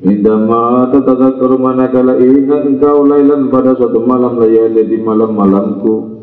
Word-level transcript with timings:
Indama 0.00 0.88
tatadzakkaru 0.88 1.60
manakala 1.60 2.16
ingat 2.16 2.64
engkau 2.64 3.04
lailan 3.04 3.52
pada 3.52 3.76
suatu 3.76 4.00
malam 4.00 4.40
layali 4.40 4.88
di 4.88 4.96
malam-malamku. 4.96 6.20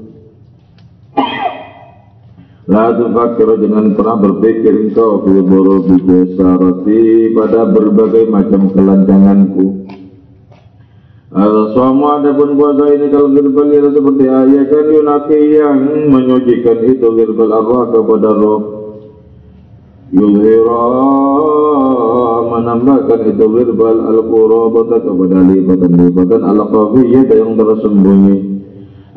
La 2.67 2.91
tufakir 2.91 3.47
jangan 3.63 3.95
pernah 3.95 4.17
berpikir 4.19 4.91
engkau 4.91 5.23
fi 5.23 5.39
burubi 5.39 6.03
jasarati 6.03 7.31
pada 7.31 7.63
berbagai 7.71 8.27
macam 8.27 8.67
kelancanganku 8.75 9.87
Al-Sama 11.31 12.19
adapun 12.19 12.59
puasa 12.59 12.91
ini 12.91 13.07
kalau 13.07 13.31
girbal 13.31 13.71
itu 13.71 13.89
seperti 13.95 14.25
ayat 14.27 14.67
kan 14.67 14.85
yunaki 14.89 15.39
yang 15.55 15.79
menyucikan 16.11 16.79
itu 16.91 17.07
girbal 17.07 17.55
arwah 17.55 17.87
kepada 17.87 18.35
roh 18.35 18.76
Yulhira 20.07 20.87
menambahkan 22.47 23.27
itu 23.27 23.43
girbal 23.43 24.07
al-qurabata 24.07 25.03
kepada 25.03 25.39
lipatan-lipatan 25.43 26.41
al-qafiyyah 26.47 27.27
yang 27.27 27.59
tersembunyi. 27.59 28.37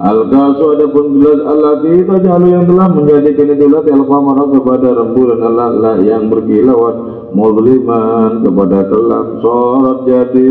Al-kasu 0.02 0.64
adapun 0.74 1.22
gelas 1.22 1.46
Allah 1.46 1.78
kita 1.86 2.16
jalu 2.26 2.46
yang 2.58 2.66
telah 2.66 2.88
menjadikan 2.90 3.54
itu 3.54 3.66
lati 3.70 3.90
al-qamara 3.94 4.44
kepada 4.50 4.88
rembulan 4.98 5.40
Allah 5.46 5.94
yang 6.02 6.26
berkilauan 6.26 6.96
muzliman 7.38 8.42
kepada 8.42 8.90
kelam 8.90 9.26
sorot 9.46 10.10
jadi 10.10 10.50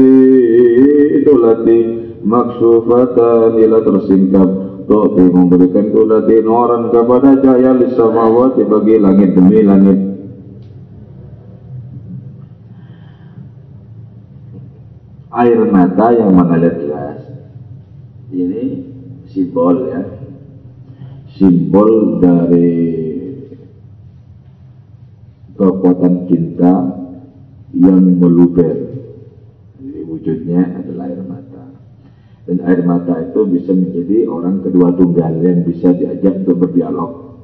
itu 1.20 1.34
lati 1.36 1.80
maksufatan 2.24 3.60
ila 3.60 3.80
tersingkap. 3.84 4.50
Tuti 4.88 5.22
memberikan 5.22 5.94
kulati 5.94 6.42
noran 6.42 6.90
kepada 6.90 7.38
cahaya 7.44 7.78
lisamawati 7.78 8.66
bagi 8.66 8.98
langit 8.98 9.38
demi 9.38 9.62
langit 9.62 10.09
air 15.30 15.62
mata 15.70 16.10
yang 16.14 16.34
mengalir 16.34 16.74
jelas. 16.82 17.22
Ini 18.34 18.64
simbol 19.30 19.90
ya. 19.90 20.02
Simbol 21.38 22.18
dari 22.18 22.74
kekuatan 25.54 26.26
cinta 26.26 26.74
yang 27.78 28.18
meluber. 28.18 28.76
Jadi 29.78 30.00
wujudnya 30.10 30.82
adalah 30.82 31.06
air 31.06 31.22
mata. 31.22 31.64
Dan 32.50 32.58
air 32.66 32.82
mata 32.82 33.14
itu 33.22 33.46
bisa 33.46 33.72
menjadi 33.72 34.26
orang 34.26 34.66
kedua 34.66 34.98
tunggal 34.98 35.38
yang 35.46 35.62
bisa 35.62 35.94
diajak 35.94 36.42
untuk 36.44 36.66
berdialog. 36.66 37.38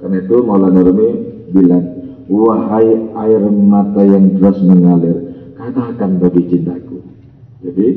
Karena 0.00 0.16
itu 0.24 0.36
Maulana 0.40 0.80
Rumi 0.80 1.08
bilang 1.52 1.84
wahai 2.26 2.88
air 3.12 3.42
mata 3.52 4.02
yang 4.02 4.40
terus 4.40 4.58
mengalir 4.64 5.26
katakan 5.56 6.20
bagi 6.20 6.42
cintaku 6.52 6.85
jadi 7.64 7.88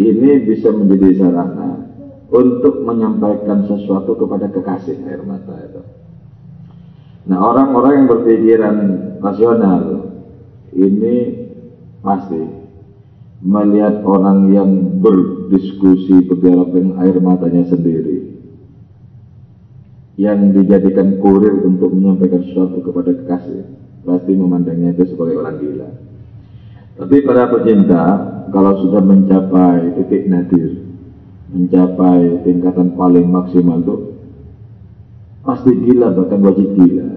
ini 0.00 0.30
bisa 0.44 0.74
menjadi 0.74 1.22
sarana 1.22 1.86
untuk 2.34 2.82
menyampaikan 2.82 3.64
sesuatu 3.70 4.18
kepada 4.18 4.50
kekasih 4.50 5.06
air 5.06 5.22
mata 5.22 5.54
itu. 5.62 5.82
Nah 7.30 7.38
orang-orang 7.40 8.04
yang 8.04 8.08
berpikiran 8.10 8.76
rasional 9.22 9.82
ini 10.74 11.46
pasti 12.04 12.42
melihat 13.44 14.04
orang 14.04 14.50
yang 14.52 14.70
berdiskusi 15.00 16.26
berdialog 16.26 16.74
dengan 16.74 17.00
air 17.00 17.16
matanya 17.22 17.64
sendiri 17.68 18.34
yang 20.20 20.52
dijadikan 20.54 21.18
kurir 21.18 21.64
untuk 21.64 21.90
menyampaikan 21.90 22.44
sesuatu 22.44 22.82
kepada 22.82 23.14
kekasih 23.14 23.62
pasti 24.04 24.32
memandangnya 24.36 24.94
itu 24.94 25.14
sebagai 25.14 25.40
orang 25.40 25.56
gila. 25.58 25.90
Tapi 26.94 27.16
para 27.26 27.50
pecinta 27.50 28.02
kalau 28.54 28.78
sudah 28.86 29.02
mencapai 29.02 29.98
titik 29.98 30.30
nadir 30.30 30.78
mencapai 31.50 32.42
tingkatan 32.42 32.98
paling 32.98 33.30
maksimal 33.30 33.78
itu 33.78 33.96
pasti 35.46 35.70
gila 35.74 36.14
bahkan 36.14 36.40
wajib 36.42 36.74
gila. 36.74 37.08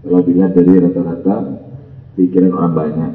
Kalau 0.00 0.20
dilihat 0.24 0.52
dari 0.56 0.80
rata-rata 0.80 1.36
pikiran 2.16 2.56
orang 2.56 2.74
banyak. 2.76 3.12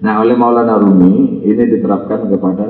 Nah 0.00 0.14
oleh 0.22 0.34
Maulana 0.38 0.78
Rumi 0.78 1.42
ini 1.42 1.62
diterapkan 1.66 2.30
kepada 2.30 2.66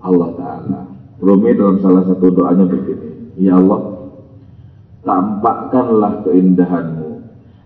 Allah 0.00 0.30
Ta'ala. 0.38 0.80
Rumi 1.20 1.52
dalam 1.52 1.76
salah 1.84 2.08
satu 2.08 2.32
doanya 2.32 2.64
begini 2.64 3.36
Ya 3.36 3.60
Allah 3.60 4.00
tampakkanlah 5.04 6.24
keindahanmu 6.24 7.09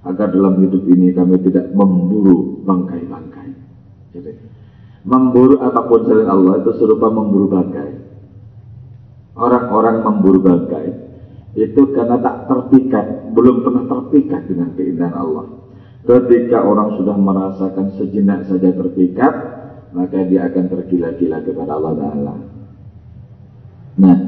agar 0.05 0.29
dalam 0.33 0.61
hidup 0.61 0.85
ini 0.89 1.17
kami 1.17 1.41
tidak 1.41 1.73
memburu 1.73 2.61
bangkai-bangkai 2.65 3.35
Memburu 5.05 5.61
apa 5.61 5.85
pun 5.85 6.01
selain 6.09 6.33
Allah 6.33 6.65
itu 6.65 6.81
serupa 6.81 7.13
memburu 7.13 7.53
bangkai. 7.53 7.93
Orang-orang 9.37 10.01
memburu 10.01 10.41
bangkai 10.41 10.87
itu 11.61 11.93
karena 11.93 12.17
tak 12.25 12.49
terpikat, 12.49 13.37
belum 13.37 13.61
pernah 13.61 13.85
terpikat 13.85 14.49
dengan 14.49 14.73
keindahan 14.73 15.13
Allah. 15.13 15.47
Ketika 16.09 16.65
orang 16.65 16.97
sudah 16.97 17.17
merasakan 17.21 18.01
sejenak 18.01 18.49
saja 18.49 18.73
terpikat, 18.73 19.33
maka 19.93 20.25
dia 20.25 20.49
akan 20.49 20.73
tergila-gila 20.73 21.39
kepada 21.45 21.71
Allah 21.77 21.95
Ta'ala. 22.01 22.35
Nah, 24.01 24.19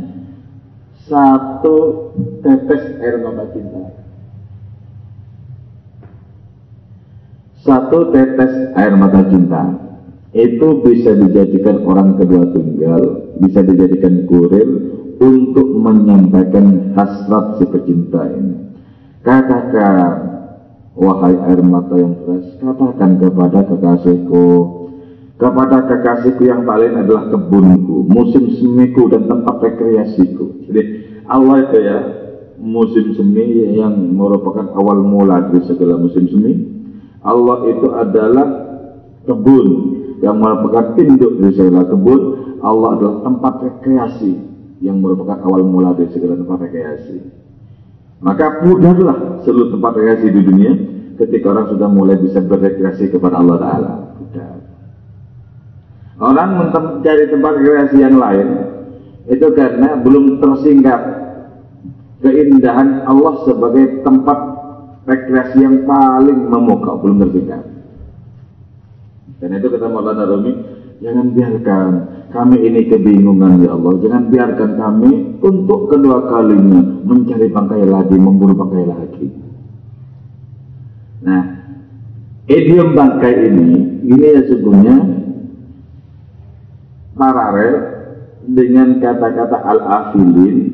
satu 1.08 1.76
tetes 2.44 3.00
air 3.00 3.16
mata 3.24 3.48
cinta. 3.56 3.95
Satu 7.66 8.14
tetes 8.14 8.70
air 8.78 8.94
mata 8.94 9.26
cinta 9.26 9.74
itu 10.30 10.86
bisa 10.86 11.18
dijadikan 11.18 11.82
orang 11.82 12.14
kedua 12.14 12.46
tunggal, 12.54 13.34
bisa 13.42 13.66
dijadikan 13.66 14.22
kurir 14.30 14.68
untuk 15.18 15.74
menyampaikan 15.74 16.94
hasrat 16.94 17.58
si 17.58 17.64
pecinta 17.66 18.22
ini. 18.30 18.70
Katakan, 19.26 20.14
wahai 20.94 21.34
air 21.50 21.60
mata 21.66 21.98
yang 21.98 22.14
keras, 22.22 22.54
katakan 22.62 23.18
kepada 23.18 23.66
kekasihku, 23.66 24.46
kepada 25.34 25.90
kekasihku 25.90 26.46
yang 26.46 26.62
paling 26.62 26.94
adalah 26.94 27.34
kebunku, 27.34 28.06
musim 28.06 28.46
semiku 28.62 29.10
dan 29.10 29.26
tempat 29.26 29.58
rekreasiku. 29.58 30.70
Jadi 30.70 30.82
Allah 31.26 31.66
itu 31.66 31.78
ya, 31.82 31.98
musim 32.62 33.10
semi 33.18 33.74
yang 33.74 33.96
merupakan 34.14 34.70
awal 34.78 35.02
mula 35.02 35.50
dari 35.50 35.66
segala 35.66 35.98
musim 35.98 36.30
semi. 36.30 36.75
Allah 37.26 37.58
itu 37.66 37.86
adalah 37.90 38.46
kebun 39.26 39.66
yang 40.22 40.38
merupakan 40.38 40.94
induk 40.96 41.42
dari 41.42 41.52
segala 41.58 41.84
kebun, 41.90 42.20
Allah 42.62 42.88
adalah 42.96 43.16
tempat 43.26 43.54
rekreasi 43.66 44.32
yang 44.80 45.02
merupakan 45.02 45.42
awal 45.44 45.66
mula 45.66 45.92
dari 45.98 46.08
segala 46.14 46.38
tempat 46.38 46.70
rekreasi. 46.70 47.18
Maka 48.22 48.64
mudahlah 48.64 49.44
seluruh 49.44 49.76
tempat 49.76 49.92
rekreasi 49.98 50.26
di 50.32 50.40
dunia 50.40 50.72
ketika 51.20 51.52
orang 51.52 51.66
sudah 51.68 51.88
mulai 51.90 52.16
bisa 52.16 52.40
berrekreasi 52.40 53.12
kepada 53.12 53.42
Allah 53.42 53.56
Ta'ala. 53.60 53.90
Orang 56.16 56.50
mencari 56.56 57.28
tempat 57.28 57.52
rekreasi 57.60 57.96
yang 58.00 58.16
lain 58.16 58.48
itu 59.28 59.46
karena 59.52 60.00
belum 60.00 60.40
tersingkap 60.40 61.00
keindahan 62.24 63.04
Allah 63.04 63.44
sebagai 63.44 64.00
tempat 64.00 64.55
rekreasi 65.06 65.62
yang 65.62 65.86
paling 65.86 66.50
memukau, 66.50 66.98
belum 66.98 67.22
tersingkap. 67.22 67.62
Dan 69.38 69.50
itu 69.54 69.66
kata 69.70 69.86
Maulana 69.86 70.26
Rumi, 70.26 70.52
jangan 70.98 71.26
biarkan 71.30 71.90
kami 72.34 72.56
ini 72.66 72.90
kebingungan 72.90 73.62
ya 73.62 73.72
Allah. 73.72 73.94
Jangan 74.02 74.22
biarkan 74.28 74.70
kami 74.74 75.10
untuk 75.40 75.92
kedua 75.92 76.26
kalinya 76.26 76.82
mencari 77.06 77.46
bangkai 77.48 77.84
lagi, 77.86 78.16
memburu 78.18 78.58
bangkai 78.58 78.84
lagi. 78.84 79.26
Nah, 81.22 81.42
idiom 82.50 82.92
bangkai 82.96 83.34
ini, 83.46 83.68
ini 84.04 84.24
ya 84.24 84.42
sesungguhnya 84.42 84.96
paralel 87.16 87.74
dengan 88.46 89.02
kata-kata 89.02 89.58
al-afilin 89.64 90.65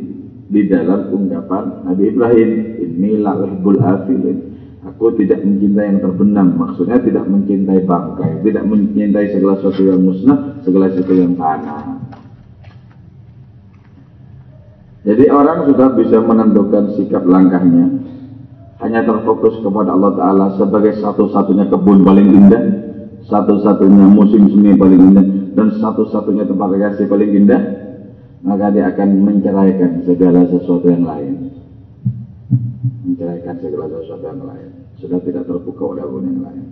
di 0.52 0.68
dalam 0.68 1.08
ungkapan 1.08 1.88
Nabi 1.88 2.12
Ibrahim. 2.12 2.50
Inilah 2.84 3.40
uhbul 3.40 3.80
afilin. 3.80 4.52
Aku 4.82 5.14
tidak 5.16 5.40
mencintai 5.46 5.94
yang 5.94 6.00
terbenam, 6.02 6.58
maksudnya 6.58 6.98
tidak 6.98 7.24
mencintai 7.30 7.86
bangkai, 7.86 8.42
tidak 8.42 8.66
mencintai 8.66 9.30
segala 9.30 9.54
sesuatu 9.62 9.82
yang 9.88 10.02
musnah, 10.02 10.58
segala 10.66 10.90
sesuatu 10.90 11.14
yang 11.14 11.38
tanah. 11.38 12.02
Jadi 15.06 15.24
orang 15.30 15.70
sudah 15.70 15.88
bisa 15.94 16.18
menentukan 16.22 16.98
sikap 16.98 17.22
langkahnya, 17.26 17.94
hanya 18.82 19.06
terfokus 19.06 19.62
kepada 19.62 19.94
Allah 19.94 20.12
Ta'ala 20.18 20.46
sebagai 20.58 20.98
satu-satunya 20.98 21.70
kebun 21.70 22.02
paling 22.02 22.28
indah, 22.42 22.62
satu-satunya 23.30 24.06
musim 24.10 24.50
semi 24.50 24.74
paling 24.74 25.14
indah, 25.14 25.26
dan 25.54 25.78
satu-satunya 25.78 26.42
tempat 26.46 26.74
rekreasi 26.74 27.06
paling 27.06 27.30
indah, 27.38 27.60
maka 28.42 28.74
dia 28.74 28.90
akan 28.90 29.08
menceraikan 29.22 30.02
segala 30.04 30.44
sesuatu 30.50 30.86
yang 30.90 31.06
lain 31.06 31.52
menceraikan 33.12 33.56
segala 33.60 33.86
sesuatu 33.92 34.24
yang 34.24 34.42
lain. 34.42 34.70
Sudah 34.98 35.20
tidak 35.20 35.44
terbuka 35.46 35.82
oleh 35.84 36.04
yang 36.06 36.40
lain. 36.42 36.66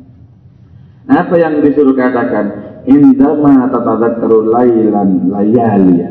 Apa 1.11 1.35
yang 1.37 1.59
disuruh 1.61 1.95
katakan? 1.95 2.47
Indama 2.87 3.69
tatadzakkaru 3.69 4.51
lailan 4.51 5.29
layaliya. 5.29 6.11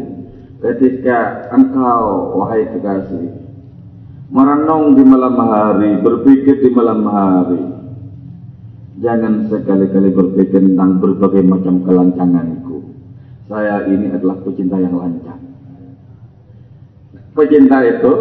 Ketika 0.59 1.49
engkau 1.55 2.35
wahai 2.35 2.67
kekasih 2.67 3.31
merenung 4.29 4.93
di 4.93 5.03
malam 5.07 5.39
hari, 5.39 5.97
berpikir 6.03 6.61
di 6.61 6.69
malam 6.75 7.01
hari. 7.07 7.63
Jangan 8.99 9.47
sekali-kali 9.47 10.11
berpikir 10.11 10.59
tentang 10.59 10.99
berbagai 10.99 11.41
macam 11.47 11.81
kelancanganku. 11.87 12.83
Saya 13.47 13.87
ini 13.87 14.11
adalah 14.11 14.37
pecinta 14.43 14.75
yang 14.75 14.99
lancang. 14.99 15.48
Pecinta 17.39 17.79
itu 17.87 18.13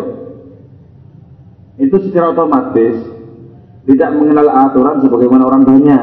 itu 1.83 1.97
secara 2.07 2.31
otomatis 2.31 3.03
tidak 3.91 4.15
mengenal 4.15 4.47
aturan 4.47 5.03
sebagaimana 5.03 5.43
orang 5.43 5.67
banyak. 5.67 6.03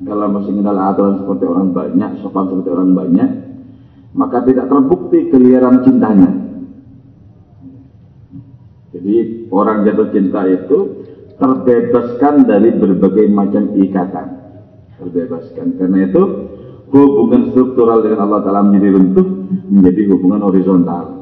Kalau 0.00 0.32
masih 0.32 0.56
mengenal 0.56 0.96
aturan 0.96 1.20
seperti 1.20 1.44
orang 1.44 1.76
banyak, 1.76 2.10
sopan 2.24 2.48
seperti 2.48 2.68
orang 2.72 2.96
banyak, 2.96 3.28
maka 4.16 4.40
tidak 4.48 4.72
terbukti 4.72 5.28
keliaran 5.28 5.84
cintanya. 5.84 6.30
Jadi 8.96 9.44
orang 9.52 9.84
jatuh 9.84 10.08
cinta 10.08 10.48
itu 10.48 10.78
terbebaskan 11.36 12.48
dari 12.48 12.80
berbagai 12.80 13.28
macam 13.28 13.76
ikatan. 13.76 14.28
Terbebaskan. 14.96 15.76
Karena 15.76 16.08
itu 16.08 16.22
hubungan 16.96 17.52
struktural 17.52 18.00
dengan 18.00 18.24
Allah 18.24 18.40
Ta'ala 18.40 18.64
menjadi 18.64 18.88
runtuh, 18.88 19.26
menjadi 19.68 20.02
hubungan 20.16 20.48
horizontal. 20.48 21.19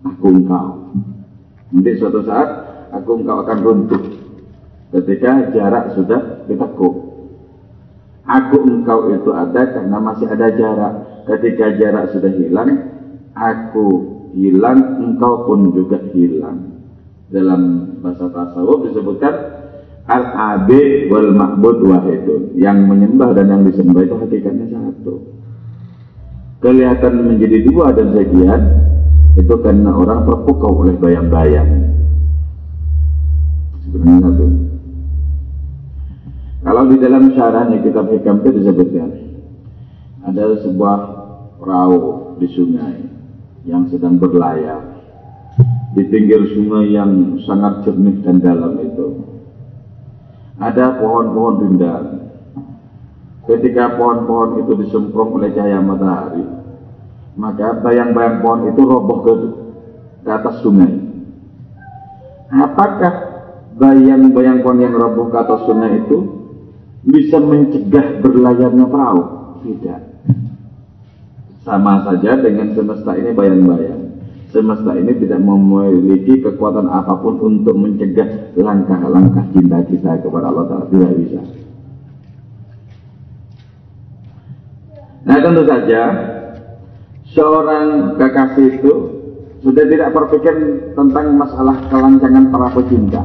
Aku 0.00 0.26
engkau. 0.32 0.96
Nanti 1.70 1.90
suatu 2.00 2.24
saat 2.24 2.48
aku 2.90 3.20
engkau 3.20 3.44
akan 3.44 3.58
runtuh 3.60 4.02
ketika 4.96 5.52
jarak 5.52 5.92
sudah 5.94 6.44
ditekuk. 6.48 6.94
Aku 8.24 8.56
engkau 8.62 9.10
itu 9.10 9.30
ada 9.34 9.62
karena 9.74 9.98
masih 9.98 10.26
ada 10.30 10.48
jarak. 10.54 10.94
Ketika 11.28 11.76
jarak 11.78 12.10
sudah 12.14 12.32
hilang, 12.32 12.70
aku 13.36 13.86
hilang, 14.34 15.02
engkau 15.02 15.46
pun 15.46 15.74
juga 15.74 15.98
hilang. 16.14 16.80
Dalam 17.30 17.94
bahasa 18.02 18.26
tasawuf 18.30 18.90
disebutkan 18.90 19.34
al-abi 20.10 21.06
wal 21.10 21.30
ma'bud 21.34 21.78
wahidun. 21.86 22.54
Yang 22.58 22.78
menyembah 22.86 23.30
dan 23.34 23.46
yang 23.50 23.62
disembah 23.66 24.02
itu 24.02 24.16
hakikatnya 24.18 24.66
satu. 24.74 25.14
Kelihatan 26.60 27.24
menjadi 27.24 27.58
dua 27.66 27.94
dan 27.94 28.12
sekian 28.14 28.60
itu 29.38 29.54
karena 29.62 29.94
orang 29.94 30.26
terpukau 30.26 30.82
oleh 30.82 30.98
bayang-bayang 30.98 31.90
sebenarnya 33.86 34.18
satu. 34.26 34.46
Kalau 36.60 36.82
di 36.92 36.96
dalam 37.00 37.24
syarahnya 37.32 37.78
kitab 37.80 38.06
hikam 38.12 38.44
itu 38.44 38.50
disebutkan 38.60 39.10
ada 40.28 40.44
sebuah 40.60 40.96
perahu 41.56 41.98
di 42.36 42.48
sungai 42.52 42.96
yang 43.64 43.88
sedang 43.88 44.20
berlayar 44.20 45.00
di 45.96 46.06
pinggir 46.06 46.46
sungai 46.54 46.94
yang 46.94 47.40
sangat 47.44 47.82
jernih 47.88 48.22
dan 48.22 48.38
dalam 48.38 48.78
itu. 48.78 49.26
Ada 50.60 51.00
pohon-pohon 51.00 51.54
rindang. 51.64 52.06
Ketika 53.48 53.96
pohon-pohon 53.96 54.60
itu 54.62 54.72
disemprong 54.84 55.40
oleh 55.40 55.50
cahaya 55.56 55.80
matahari, 55.80 56.44
maka 57.40 57.80
bayang-bayang 57.80 58.44
pohon 58.44 58.68
itu 58.68 58.82
roboh 58.84 59.18
ke, 59.24 59.32
ke 60.20 60.28
atas 60.28 60.60
sungai. 60.60 60.92
Apakah 62.52 63.12
bayang-bayang 63.80 64.60
pohon 64.60 64.84
yang 64.84 64.92
roboh 64.92 65.32
ke 65.32 65.36
atas 65.40 65.64
sungai 65.64 66.04
itu 66.04 66.18
bisa 67.00 67.40
mencegah 67.40 68.20
berlayarnya 68.20 68.84
perahu? 68.84 69.22
Tidak. 69.64 70.00
Sama 71.64 72.04
saja 72.04 72.36
dengan 72.44 72.76
semesta 72.76 73.16
ini 73.16 73.32
bayang-bayang. 73.32 74.12
Semesta 74.52 74.92
ini 74.92 75.16
tidak 75.16 75.40
memiliki 75.40 76.44
kekuatan 76.44 76.92
apa 76.92 77.24
pun 77.24 77.40
untuk 77.40 77.72
mencegah 77.72 78.52
langkah-langkah 78.58 79.48
cinta 79.56 79.80
kita 79.88 80.20
kepada 80.20 80.52
Allah 80.52 80.64
Ta'ala. 80.68 80.86
Tidak 80.92 81.12
bisa. 81.16 81.40
Nah 85.20 85.36
tentu 85.38 85.62
saja 85.68 86.02
seorang 87.32 88.16
kekasih 88.18 88.80
itu 88.80 88.92
sudah 89.60 89.84
tidak 89.86 90.10
berpikir 90.16 90.54
tentang 90.96 91.36
masalah 91.36 91.76
kelancangan 91.92 92.48
para 92.48 92.68
pecinta 92.74 93.22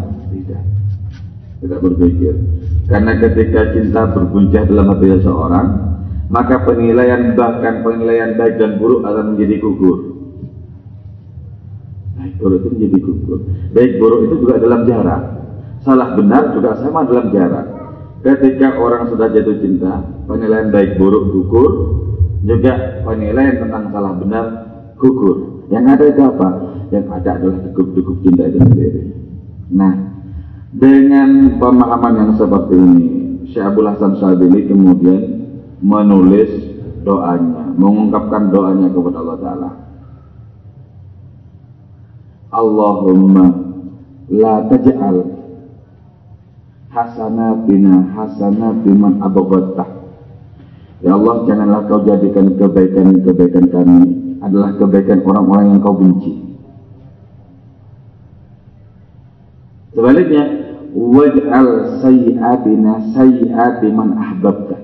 tidak 1.65 1.79
berpikir. 1.81 2.33
Karena 2.85 3.17
ketika 3.17 3.73
cinta 3.73 4.01
berguncah 4.13 4.63
dalam 4.69 4.85
hati 4.93 5.07
seseorang, 5.17 5.67
maka 6.29 6.61
penilaian 6.61 7.33
bahkan 7.33 7.81
penilaian 7.81 8.37
baik 8.37 8.61
dan 8.61 8.77
buruk 8.77 9.01
akan 9.01 9.33
menjadi 9.33 9.55
gugur. 9.57 9.97
Baik 12.15 12.33
buruk 12.37 12.57
itu 12.61 12.69
menjadi 12.77 12.97
gugur. 13.01 13.39
Baik 13.73 13.91
buruk 13.97 14.19
itu 14.29 14.35
juga 14.45 14.55
dalam 14.61 14.81
jarak. 14.85 15.21
Salah 15.81 16.17
benar 16.17 16.53
juga 16.53 16.77
sama 16.81 17.05
dalam 17.09 17.33
jarak. 17.33 17.65
Ketika 18.25 18.77
orang 18.81 19.09
sudah 19.13 19.29
jatuh 19.29 19.57
cinta, 19.61 20.01
penilaian 20.25 20.73
baik 20.73 20.97
buruk 20.97 21.29
gugur, 21.29 21.71
juga 22.45 23.01
penilaian 23.01 23.57
tentang 23.57 23.89
salah 23.89 24.13
benar 24.13 24.45
gugur. 25.01 25.65
Yang 25.73 25.85
ada 25.97 26.03
itu 26.05 26.21
apa? 26.21 26.49
Yang 26.93 27.05
ada 27.09 27.29
adalah 27.41 27.57
cukup-cukup 27.65 28.15
cinta 28.21 28.43
itu 28.45 28.59
sendiri. 28.61 29.01
Nah, 29.73 29.93
dengan 30.69 31.57
pemahaman 31.57 32.13
yang 32.21 32.31
seperti 32.37 32.77
ini, 32.77 33.05
Syekh 33.49 33.65
Abdul 33.65 33.89
Hasan 33.89 34.13
Syadili 34.21 34.69
kemudian 34.69 35.21
menulis 35.81 36.53
doanya, 37.01 37.73
mengungkapkan 37.73 38.53
doanya 38.53 38.93
kepada 38.93 39.17
Allah 39.25 39.37
Ta'ala. 39.41 39.71
Allahumma 42.55 43.45
la 44.29 44.55
taj'al 44.69 45.17
hasanatina 46.93 48.15
hasanati 48.15 48.91
man. 48.93 49.19
Ya 51.03 51.11
Allah, 51.11 51.35
janganlah 51.43 51.81
kau 51.91 52.03
jadikan 52.07 52.55
kebaikan-kebaikan 52.55 53.65
kami. 53.67 53.99
Adalah 54.39 54.77
kebaikan 54.79 55.25
orang-orang 55.25 55.75
yang 55.75 55.79
kau 55.83 55.97
benci. 55.97 56.33
Sebaliknya, 59.95 60.43
waj'al 60.95 61.99
sayyi'atina 62.03 63.15
sayyi'ati 63.15 63.87
man 63.91 64.15
ahbabta. 64.15 64.77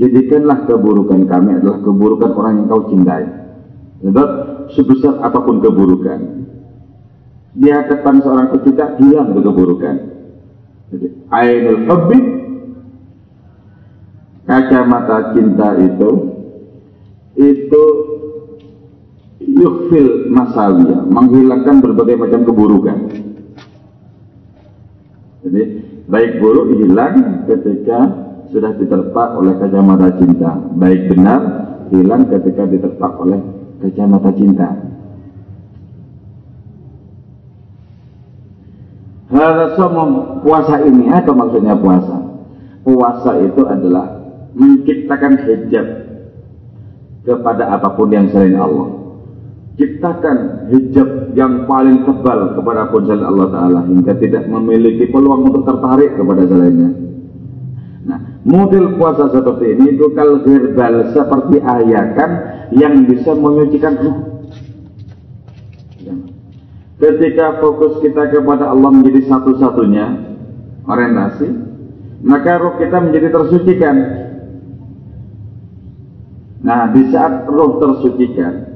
Jadikanlah 0.00 0.64
keburukan 0.66 1.28
kami 1.28 1.60
adalah 1.60 1.78
keburukan 1.84 2.30
orang 2.32 2.64
yang 2.64 2.66
kau 2.66 2.88
cintai. 2.88 3.26
Sebab 4.02 4.28
sebesar 4.74 5.22
apa 5.22 5.38
pun 5.46 5.62
keburukan 5.62 6.42
di 7.52 7.68
hadapan 7.68 8.24
seorang 8.24 8.48
pecinta 8.50 8.96
hilang 8.98 9.36
keburukan. 9.36 9.96
Jadi 10.90 11.06
ainul 11.30 11.80
hubbi 11.86 12.18
kacamata 14.52 15.32
cinta 15.32 15.80
itu 15.80 16.10
itu 17.40 17.84
yukfil 19.40 20.28
masawiya 20.28 21.08
menghilangkan 21.08 21.80
berbagai 21.80 22.20
macam 22.20 22.44
keburukan 22.44 22.98
jadi 25.42 25.62
baik 26.06 26.38
buruk 26.38 26.76
hilang 26.76 27.48
ketika 27.48 27.98
sudah 28.54 28.76
diterpak 28.78 29.34
oleh 29.34 29.58
kacamata 29.58 30.14
cinta. 30.22 30.54
Baik 30.78 31.10
benar 31.10 31.40
hilang 31.90 32.30
ketika 32.30 32.62
diterpak 32.68 33.12
oleh 33.18 33.40
kacamata 33.82 34.30
cinta. 34.38 34.68
Hal 39.32 39.74
puasa 40.44 40.84
ini 40.86 41.10
apa 41.10 41.32
maksudnya 41.32 41.74
puasa? 41.74 42.20
Puasa 42.86 43.32
itu 43.42 43.64
adalah 43.66 44.21
menciptakan 44.52 45.32
hijab 45.48 45.86
kepada 47.22 47.72
apa 47.78 47.88
pun 47.94 48.08
yang 48.10 48.28
selain 48.30 48.58
Allah. 48.58 49.02
ciptakan 49.72 50.68
hijab 50.68 51.32
yang 51.32 51.64
paling 51.64 52.04
tebal 52.04 52.52
kepada 52.52 52.92
ponsel 52.92 53.24
Allah 53.24 53.48
Ta'ala 53.48 53.80
hingga 53.88 54.12
tidak 54.20 54.44
memiliki 54.44 55.08
peluang 55.08 55.48
untuk 55.48 55.64
tertarik 55.64 56.12
kepada 56.12 56.44
selainnya. 56.44 56.92
Nah, 58.04 58.18
model 58.44 59.00
puasa 59.00 59.32
seperti 59.32 59.72
ini 59.72 59.96
itu 59.96 60.12
kalau 60.12 60.44
seperti 61.08 61.56
ayakan 61.64 62.30
yang 62.76 63.08
bisa 63.08 63.32
menyucikan 63.32 63.94
ruh. 63.96 64.16
Ya. 66.04 66.14
Ketika 67.00 67.64
fokus 67.64 67.96
kita 68.04 68.28
kepada 68.28 68.68
Allah 68.68 68.90
menjadi 68.92 69.24
satu-satunya 69.24 70.06
orientasi, 70.84 71.48
maka 72.22 72.60
roh 72.60 72.74
kita 72.76 72.98
menjadi 73.00 73.28
tersucikan. 73.32 73.96
Nah, 76.62 76.94
di 76.94 77.10
saat 77.10 77.50
roh 77.50 77.82
tersucikan, 77.82 78.72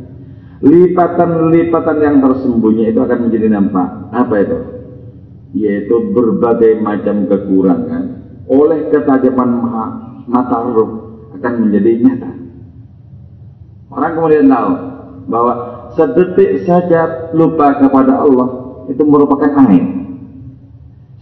lipatan-lipatan 0.63 1.97
yang 2.03 2.17
tersembunyi 2.19 2.91
itu 2.91 2.99
akan 2.99 3.19
menjadi 3.31 3.47
nampak. 3.55 3.89
Apa 4.11 4.35
itu? 4.43 4.59
Yaitu 5.57 6.13
berbagai 6.13 6.83
macam 6.83 7.31
kekurangan 7.31 8.05
oleh 8.47 8.91
ketajaman 8.91 9.51
mata 10.27 10.59
roh 10.67 10.91
akan 11.39 11.53
menjadi 11.67 11.91
nyata. 12.03 12.31
Orang 13.91 14.13
kemudian 14.19 14.51
tahu 14.51 14.71
bahwa 15.31 15.55
sedetik 15.95 16.67
saja 16.67 17.31
lupa 17.33 17.79
kepada 17.79 18.19
Allah 18.19 18.49
itu 18.91 19.03
merupakan 19.07 19.51
aib. 19.67 19.87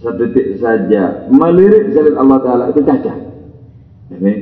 Sedetik 0.01 0.61
saja 0.61 1.29
melirik 1.33 1.93
jalan 1.97 2.17
Allah 2.21 2.39
Ta'ala 2.45 2.65
itu 2.73 2.81
cacat. 2.85 3.19
Jadi 4.13 4.33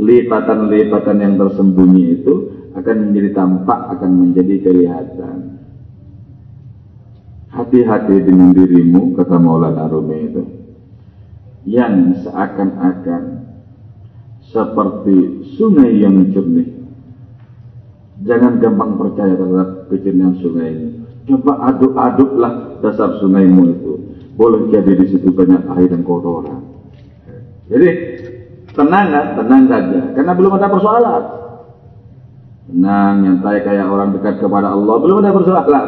lipatan-lipatan 0.00 1.18
yang 1.20 1.34
tersembunyi 1.36 2.22
itu 2.22 2.34
akan 2.72 2.96
menjadi 3.10 3.30
tampak, 3.36 3.80
akan 3.98 4.10
menjadi 4.10 4.54
kelihatan. 4.64 5.36
Hati-hati 7.52 8.16
dengan 8.24 8.56
dirimu, 8.56 9.12
kata 9.12 9.36
Maulana 9.36 9.84
Rumi 9.84 10.18
itu. 10.24 10.42
Yang 11.68 12.24
seakan-akan 12.24 13.22
seperti 14.48 15.46
sungai 15.60 16.00
yang 16.00 16.32
jernih. 16.32 16.80
Jangan 18.22 18.62
gampang 18.62 18.96
percaya 18.96 19.36
terhadap 19.36 19.92
kejernihan 19.92 20.34
sungai 20.40 20.68
ini. 20.72 20.90
Coba 21.28 21.70
aduk-aduklah 21.70 22.82
dasar 22.82 23.20
sungaimu 23.20 23.62
itu. 23.68 23.92
Boleh 24.34 24.72
jadi 24.72 24.96
di 24.96 25.06
situ 25.12 25.28
banyak 25.30 25.68
air 25.76 25.92
dan 25.92 26.02
kotoran. 26.02 26.72
Jadi 27.70 28.11
tenang 28.72 29.06
kan, 29.12 29.26
tenang 29.38 29.62
saja. 29.68 30.00
Karena 30.16 30.32
belum 30.36 30.52
ada 30.56 30.68
persoalan. 30.68 31.22
Tenang, 32.72 33.14
nyantai 33.20 33.58
kayak 33.64 33.86
orang 33.88 34.16
dekat 34.16 34.40
kepada 34.40 34.72
Allah. 34.72 34.96
Belum 35.00 35.20
ada 35.20 35.32
persoalan. 35.32 35.86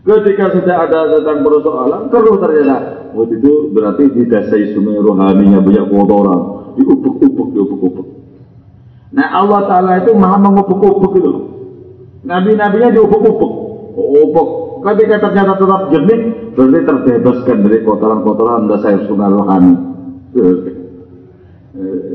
Ketika 0.00 0.44
sudah 0.56 0.76
ada 0.88 1.00
tentang 1.12 1.44
persoalan, 1.44 2.00
keluh 2.08 2.36
ternyata. 2.40 3.12
Waktu 3.12 3.42
itu 3.42 3.52
berarti 3.74 4.04
didasai 4.14 4.72
sungai 4.72 4.96
rohaninya 5.02 5.60
banyak 5.60 5.86
kotoran. 5.90 6.40
Diupuk-upuk, 6.78 7.48
diupuk-upuk. 7.52 8.06
Nah 9.10 9.26
Allah 9.34 9.66
Ta'ala 9.66 9.92
itu 10.00 10.14
maha 10.14 10.38
mengupuk-upuk 10.38 11.12
itu. 11.18 11.32
Nabi-nabinya 12.22 12.94
diupuk-upuk. 12.94 13.52
Upuk. 13.98 14.48
Ketika 14.80 15.28
ternyata 15.28 15.60
tetap 15.60 15.92
jernih, 15.92 16.20
berarti 16.56 16.80
terbebaskan 16.88 17.58
dari 17.68 17.78
kotoran-kotoran 17.84 18.70
dasar 18.70 19.04
sungai 19.04 19.28
rohani. 19.28 19.74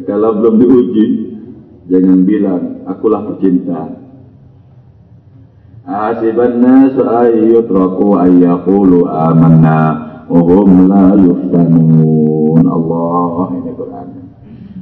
Kalau 0.06 0.38
belum 0.38 0.56
diuji, 0.62 1.06
Jangan 1.86 2.26
bilang, 2.26 2.82
akulah 2.90 3.22
pecinta. 3.30 3.94
Asiban 5.86 6.58
nasu 6.58 7.06
ayyutraku 7.06 8.18
ayyakulu 8.18 9.06
amanna 9.06 10.02
Uhum 10.26 10.90
la 10.90 11.14
yuftanun. 11.14 12.66
Allah 12.66 13.54
ini 13.54 13.72
Quran. 13.78 14.08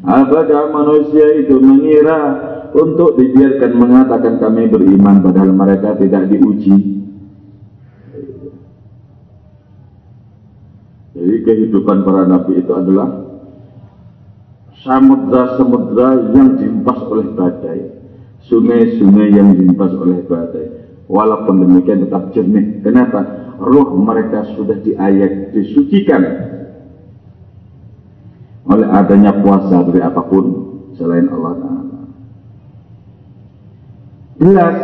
Apakah 0.08 0.72
manusia 0.72 1.44
itu 1.44 1.60
mengira 1.60 2.20
untuk 2.72 3.20
dibiarkan 3.20 3.72
mengatakan 3.76 4.40
kami 4.40 4.72
beriman 4.72 5.20
padahal 5.20 5.52
mereka 5.52 6.00
tidak 6.00 6.32
diuji? 6.32 7.04
Jadi 11.20 11.36
kehidupan 11.44 12.08
para 12.08 12.24
nabi 12.24 12.64
itu 12.64 12.72
adalah 12.72 13.33
samudra-samudra 14.84 16.36
yang 16.36 16.60
dihempas 16.60 17.00
oleh 17.08 17.28
badai, 17.34 17.82
sungai-sungai 18.52 19.32
yang 19.32 19.56
dihempas 19.56 19.96
oleh 19.96 20.22
badai. 20.28 20.68
Walaupun 21.08 21.64
demikian 21.68 22.08
tetap 22.08 22.32
jernih. 22.32 22.80
Kenapa? 22.84 23.52
Roh 23.60 23.96
mereka 23.96 24.48
sudah 24.56 24.80
diayak, 24.84 25.56
disucikan 25.56 26.24
oleh 28.64 28.88
adanya 28.88 29.36
puasa 29.44 29.84
dari 29.84 30.00
apa 30.00 30.24
pun 30.24 30.46
selain 30.96 31.28
Allah 31.28 31.54
Ta'ala. 31.60 32.00
Jelas 34.40 34.78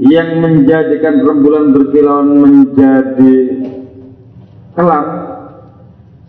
yang 0.00 0.40
menjadikan 0.40 1.20
rembulan 1.24 1.72
berkilauan 1.72 2.28
menjadi 2.40 3.36
kelam 4.72 5.06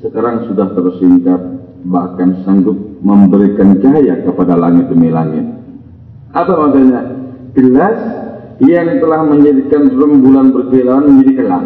sekarang 0.03 0.51
sudah 0.51 0.67
tersingkap 0.75 1.41
bahkan 1.83 2.43
sanggup 2.47 2.75
memberikan 3.03 3.75
cahaya 3.83 4.23
kepada 4.23 4.55
langit 4.55 4.87
demi 4.87 5.11
langit. 5.11 5.43
Apa 6.31 6.51
maksudnya? 6.55 7.01
Gelas 7.53 7.99
yang 8.63 8.97
telah 8.97 9.21
menjadikan 9.27 9.91
rembulan 9.91 10.55
berkilauan 10.55 11.05
menjadi 11.11 11.33
kelam. 11.43 11.65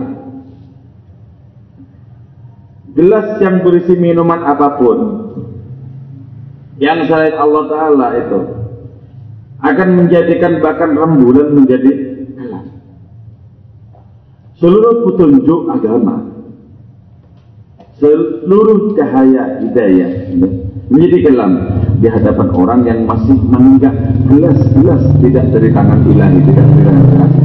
Gelas 2.98 3.28
yang 3.40 3.62
berisi 3.62 3.94
minuman 3.94 4.42
apa 4.42 4.74
pun 4.82 5.00
yang 6.82 7.06
selain 7.06 7.38
Allah 7.38 7.64
Ta'ala 7.70 8.08
itu 8.18 8.40
akan 9.62 9.90
menjadikan 10.02 10.58
bahkan 10.62 10.98
rembulan 10.98 11.54
menjadi 11.54 11.92
kelam. 12.34 12.66
Seluruh 14.58 15.06
petunjuk 15.06 15.70
agama 15.70 16.37
seluruh 17.98 18.94
cahaya 18.94 19.58
hidayah 19.62 20.30
menjadi 20.88 21.18
kelam 21.28 21.54
di 21.98 22.08
hadapan 22.08 22.48
orang 22.54 22.82
yang 22.86 23.00
masih 23.10 23.36
menunggak 23.36 23.94
gelas-gelas 24.30 25.04
tidak 25.20 25.46
dari 25.50 25.70
tangan 25.74 26.00
ilahi, 26.06 26.40
tidak 26.46 26.66
dari 26.70 26.84
tangan 26.86 27.06
ilahi. 27.10 27.40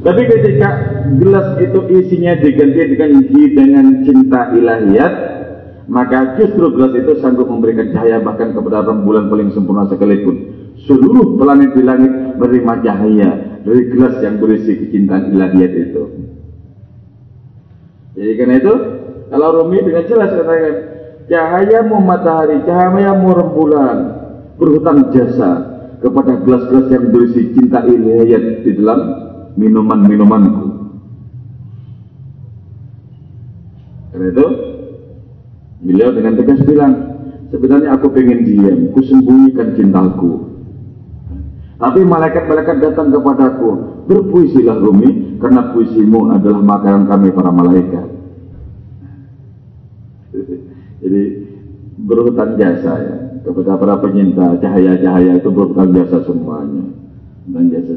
Tapi 0.00 0.22
ketika 0.24 0.68
gelas 1.20 1.48
itu 1.60 1.80
isinya 1.92 2.32
diganti 2.40 2.80
dengan 2.96 3.10
dengan 3.52 3.86
cinta 4.06 4.40
ilahiyat, 4.56 5.12
maka 5.90 6.38
justru 6.40 6.72
gelas 6.72 6.94
itu 6.96 7.12
sanggup 7.20 7.50
memberikan 7.50 7.92
cahaya 7.92 8.22
bahkan 8.22 8.56
kepada 8.56 8.86
rembulan 8.86 9.28
paling 9.28 9.52
sempurna 9.52 9.90
sekalipun. 9.90 10.56
Seluruh 10.88 11.36
planet 11.36 11.76
di 11.76 11.82
langit 11.84 12.12
menerima 12.40 12.74
cahaya 12.80 13.30
dari 13.60 13.82
gelas 13.92 14.16
yang 14.24 14.40
berisi 14.40 14.72
kecintaan 14.80 15.36
ilahiyat 15.36 15.72
itu. 15.76 16.02
Jadi 18.18 18.32
karena 18.34 18.54
itu 18.58 18.74
kalau 19.30 19.48
Rumi 19.62 19.78
dengan 19.86 20.04
jelas 20.10 20.30
katakan 20.34 20.76
cahayamu 21.30 21.96
matahari, 22.02 22.58
cahayamu 22.66 23.28
rembulan 23.30 23.98
berhutang 24.58 25.14
jasa 25.14 25.50
kepada 26.02 26.42
gelas-gelas 26.42 26.86
yang 26.90 27.14
berisi 27.14 27.54
cinta 27.54 27.86
ilahiyat 27.86 28.66
di 28.66 28.70
dalam 28.74 29.00
minuman-minumanku. 29.54 30.66
Karena 34.10 34.26
itu 34.34 34.46
beliau 35.86 36.10
dengan 36.10 36.34
tegas 36.34 36.60
bilang, 36.66 36.92
sebenarnya 37.54 37.94
aku 37.94 38.10
pengen 38.10 38.42
diam, 38.42 38.78
ku 38.90 39.00
sembunyikan 39.06 39.78
cintaku. 39.78 40.49
Tapi 41.80 42.04
malaikat-malaikat 42.04 42.76
datang 42.84 43.08
kepadaku, 43.08 44.04
berpuisilah 44.04 44.76
Rumi, 44.84 45.40
karena 45.40 45.72
puisimu 45.72 46.28
adalah 46.28 46.60
makanan 46.60 47.08
kami 47.08 47.32
para 47.32 47.48
malaikat. 47.48 48.06
Jadi 51.00 51.22
berhutang 52.04 52.60
jasa 52.60 52.94
ya 53.00 53.16
kepada 53.48 53.80
para 53.80 53.96
penyinta. 53.96 54.60
Cahaya-cahaya 54.60 55.40
itu 55.40 55.48
berhutang 55.48 55.96
jasa 55.96 56.20
semuanya. 56.28 56.84
Dan 57.48 57.72
jasa 57.72 57.92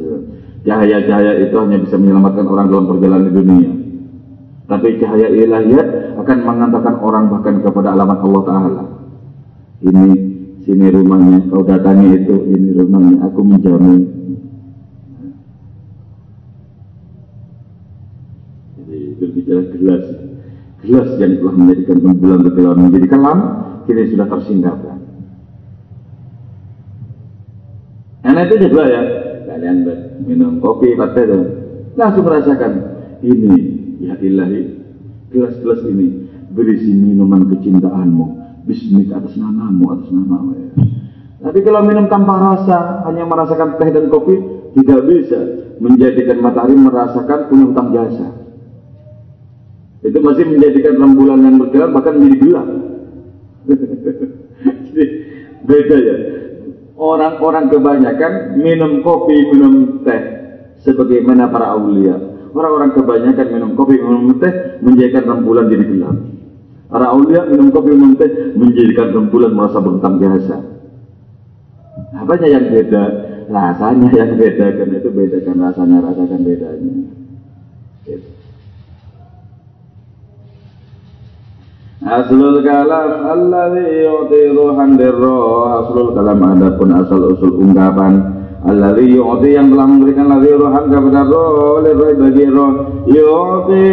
cahaya-cahaya 0.64 1.44
itu 1.44 1.56
hanya 1.60 1.78
bisa 1.84 2.00
menyelamatkan 2.00 2.48
orang 2.48 2.72
dalam 2.72 2.88
perjalanan 2.88 3.36
dunia. 3.36 3.72
Tapi 4.64 4.96
cahaya 5.04 5.28
ilahiyat 5.28 6.16
akan 6.24 6.38
mengantarkan 6.48 6.96
orang 7.04 7.28
bahkan 7.28 7.60
kepada 7.60 7.92
alamat 7.92 8.20
Allah 8.24 8.44
Ta'ala. 8.48 8.84
Ini 9.84 10.33
sini 10.64 10.88
rumahnya 10.90 11.48
kau 11.52 11.64
datangi 11.64 12.24
itu 12.24 12.36
ini 12.52 12.70
rumahnya. 12.76 13.28
Aku 13.28 13.40
menjamin. 13.44 14.02
Berbicara 19.20 19.64
gelas. 19.76 20.06
Gelas 20.84 21.10
yang 21.16 21.40
telah 21.40 21.56
menjadikan 21.56 21.98
rembulan 22.04 22.40
berkilauan 22.44 22.80
menjadi 22.92 23.08
kelam 23.08 23.40
kini 23.88 24.04
sudah 24.12 24.28
tersingkapkan 24.28 25.04
karena 28.34 28.50
itu 28.50 28.56
juga 28.66 28.82
ya. 28.90 29.02
Kalian 29.46 29.78
minum 30.26 30.58
kopi 30.58 30.98
pada 30.98 31.22
itu. 31.22 31.40
Langsung 31.94 32.26
merasakan 32.26 32.72
ini 33.22 33.54
ya 34.02 34.18
ilahi 34.18 34.82
gelas-gelas 35.30 35.86
ini 35.86 36.26
berisi 36.50 36.90
minuman 36.90 37.46
kecintaanmu 37.54 38.33
bismik 38.64 39.12
atas 39.12 39.36
namamu 39.36 39.96
atas 39.96 40.10
namamu 40.12 40.52
ya. 40.56 40.70
tapi 41.44 41.60
kalau 41.64 41.84
minum 41.84 42.08
tanpa 42.08 42.36
rasa 42.40 43.04
hanya 43.12 43.28
merasakan 43.28 43.76
teh 43.80 43.90
dan 43.92 44.08
kopi 44.08 44.36
tidak 44.80 45.00
bisa 45.06 45.40
menjadikan 45.84 46.40
matahari 46.40 46.76
merasakan 46.80 47.52
punya 47.52 47.66
utang 47.70 47.90
jasa 47.92 48.44
itu 50.04 50.20
masih 50.20 50.44
menjadikan 50.52 51.00
rembulan 51.00 51.40
yang 51.40 51.56
bergerak 51.64 51.96
bahkan 51.96 52.20
menjadi 52.20 52.38
gelap. 52.44 52.68
Jadi 54.92 55.04
beda 55.64 55.98
ya. 56.04 56.16
Orang-orang 57.00 57.72
kebanyakan 57.72 58.60
minum 58.60 59.00
kopi 59.00 59.48
minum 59.56 60.04
teh 60.04 60.22
sebagaimana 60.84 61.48
para 61.48 61.72
aulia. 61.72 62.20
Orang-orang 62.52 62.92
kebanyakan 62.92 63.48
minum 63.48 63.72
kopi 63.80 63.96
minum 63.96 64.36
teh 64.44 64.84
menjadikan 64.84 65.24
rembulan 65.24 65.72
jadi 65.72 65.86
gelap 65.88 66.33
Para 66.94 67.10
aulia 67.10 67.42
minum 67.50 67.74
kopi 67.74 67.98
minum 67.98 68.14
menjadikan 68.54 69.10
rembulan 69.18 69.58
merasa 69.58 69.82
berhutang 69.82 70.22
jasa. 70.22 70.62
Apanya 72.14 72.54
yang 72.54 72.70
beda? 72.70 73.04
Rasanya 73.50 74.10
yang 74.14 74.38
beda 74.38 74.78
karena 74.78 74.96
itu 75.02 75.10
bedakan 75.10 75.58
rasanya, 75.58 75.98
rasakan 76.06 76.42
bedanya. 76.46 76.94
Aslul 82.04 82.62
kalam 82.62 83.12
alladhi 83.26 84.04
yu'ti 84.04 84.52
ruhan 84.52 85.00
dirroh 85.00 85.72
Aslul 85.82 86.12
kalam 86.12 86.46
adapun 86.46 86.92
asal 87.00 87.32
usul 87.32 87.64
ungkapan 87.64 88.44
Alladhi 88.68 89.16
yu'ti 89.16 89.56
yang 89.56 89.72
telah 89.72 89.88
memberikan 89.88 90.28
ladhi 90.28 90.52
ruhan 90.52 90.92
kepada 90.92 91.24
roh 91.24 91.80
Lirrai 91.80 92.20
bagi 92.20 92.46
roh 92.52 92.72
Yu'ti 93.08 93.88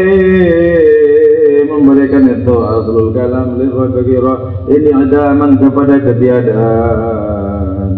memberikan 2.10 2.42
itu 2.42 2.56
aslul 2.66 3.14
kalam 3.14 3.54
lirrakira 3.54 4.34
ini 4.66 4.90
adaman 4.90 5.50
kepada 5.62 5.96
ketiadaan. 6.02 7.90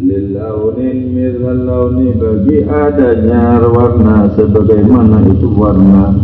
Lillaunin 0.00 1.12
mithal 1.12 1.60
launi 1.68 2.16
bagi 2.16 2.64
adanya 2.64 3.60
warna 3.68 4.32
sebagaimana 4.32 5.28
itu 5.28 5.48
warna. 5.52 6.16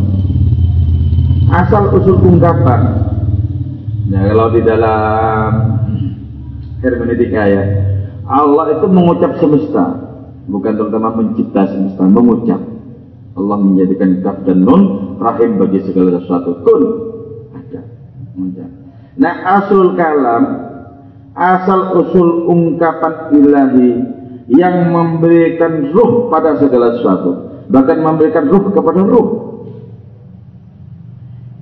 Asal 1.53 1.93
usul 1.93 2.17
ungkapan. 2.25 3.05
Ya 4.09 4.33
kalau 4.33 4.49
di 4.55 4.65
dalam 4.65 5.51
hermeneutika 6.81 7.43
ya 7.51 7.65
Allah 8.27 8.81
itu 8.81 8.87
mengucap 8.87 9.35
semesta 9.43 9.99
bukan 10.47 10.73
terutama 10.79 11.13
mencipta 11.21 11.69
semesta 11.69 12.09
mengucap. 12.09 12.65
Allah 13.37 13.61
menjadikan 13.61 14.25
kaf 14.25 14.49
dan 14.49 14.65
nun 14.65 15.13
rahim 15.21 15.61
bagi 15.61 15.85
segala 15.85 16.17
sesuatu. 16.17 16.65
Kun 16.65 16.83
nah 19.17 19.35
asul 19.61 19.97
kalam 19.97 20.67
asal 21.37 22.01
usul 22.01 22.49
ungkapan 22.49 23.37
ilahi 23.37 23.91
yang 24.49 24.89
memberikan 24.89 25.93
ruh 25.93 26.33
pada 26.33 26.57
segala 26.57 26.97
sesuatu. 26.97 27.31
Bahkan 27.69 27.99
memberikan 28.01 28.49
ruh 28.49 28.73
kepada 28.73 29.01
ruh. 29.05 29.29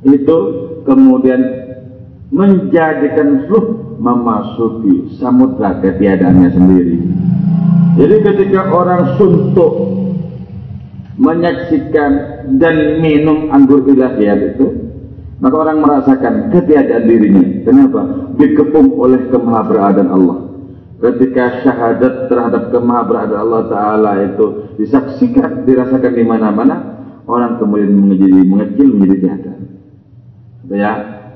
Itu 0.05 0.37
kemudian 0.85 1.41
menjadikan 2.29 3.49
ruh 3.49 3.97
memasuki 3.97 5.17
samudra 5.17 5.81
ketiadaannya 5.81 6.49
sendiri. 6.53 6.99
Jadi 7.95 8.17
ketika 8.21 8.69
orang 8.69 9.17
suntuk 9.17 9.73
menyaksikan 11.15 12.13
dan 12.59 13.01
minum 13.01 13.49
anggur 13.55 13.87
ilahiyat 13.87 14.59
itu 14.59 14.84
maka 15.45 15.57
orang 15.61 15.85
merasakan 15.85 16.49
ketiadaan 16.49 17.05
dirinya. 17.05 17.45
Kenapa? 17.69 18.01
dikepung 18.41 18.97
oleh 18.97 19.29
kemahaberadaan 19.29 20.09
Allah. 20.11 20.39
Ketika 21.05 21.61
syahadat 21.61 22.33
terhadap 22.33 22.73
kemahaberadaan 22.73 23.41
Allah 23.45 23.63
Ta'ala 23.69 24.13
itu 24.25 24.73
disaksikan, 24.81 25.69
dirasakan 25.69 26.17
di 26.17 26.25
mana-mana 26.25 26.77
orang 27.29 27.61
kemudian 27.61 27.93
menjadi 27.93 28.41
mengecil 28.41 28.89
menjadi 28.89 29.17
tiada 29.21 29.55
ya 30.73 30.93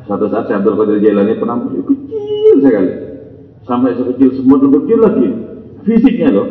suatu 0.08 0.32
saat 0.32 0.48
saya 0.48 0.64
Abdul 0.64 0.76
Qadir 0.80 1.04
Jailani 1.04 1.36
pernah 1.36 1.60
kecil 1.68 2.54
sekali. 2.64 2.92
Sampai 3.68 3.92
sekecil 3.92 4.40
semut 4.40 4.64
lebih 4.64 4.88
kecil 4.88 4.98
lagi. 5.04 5.28
Fisiknya 5.84 6.28
loh. 6.32 6.48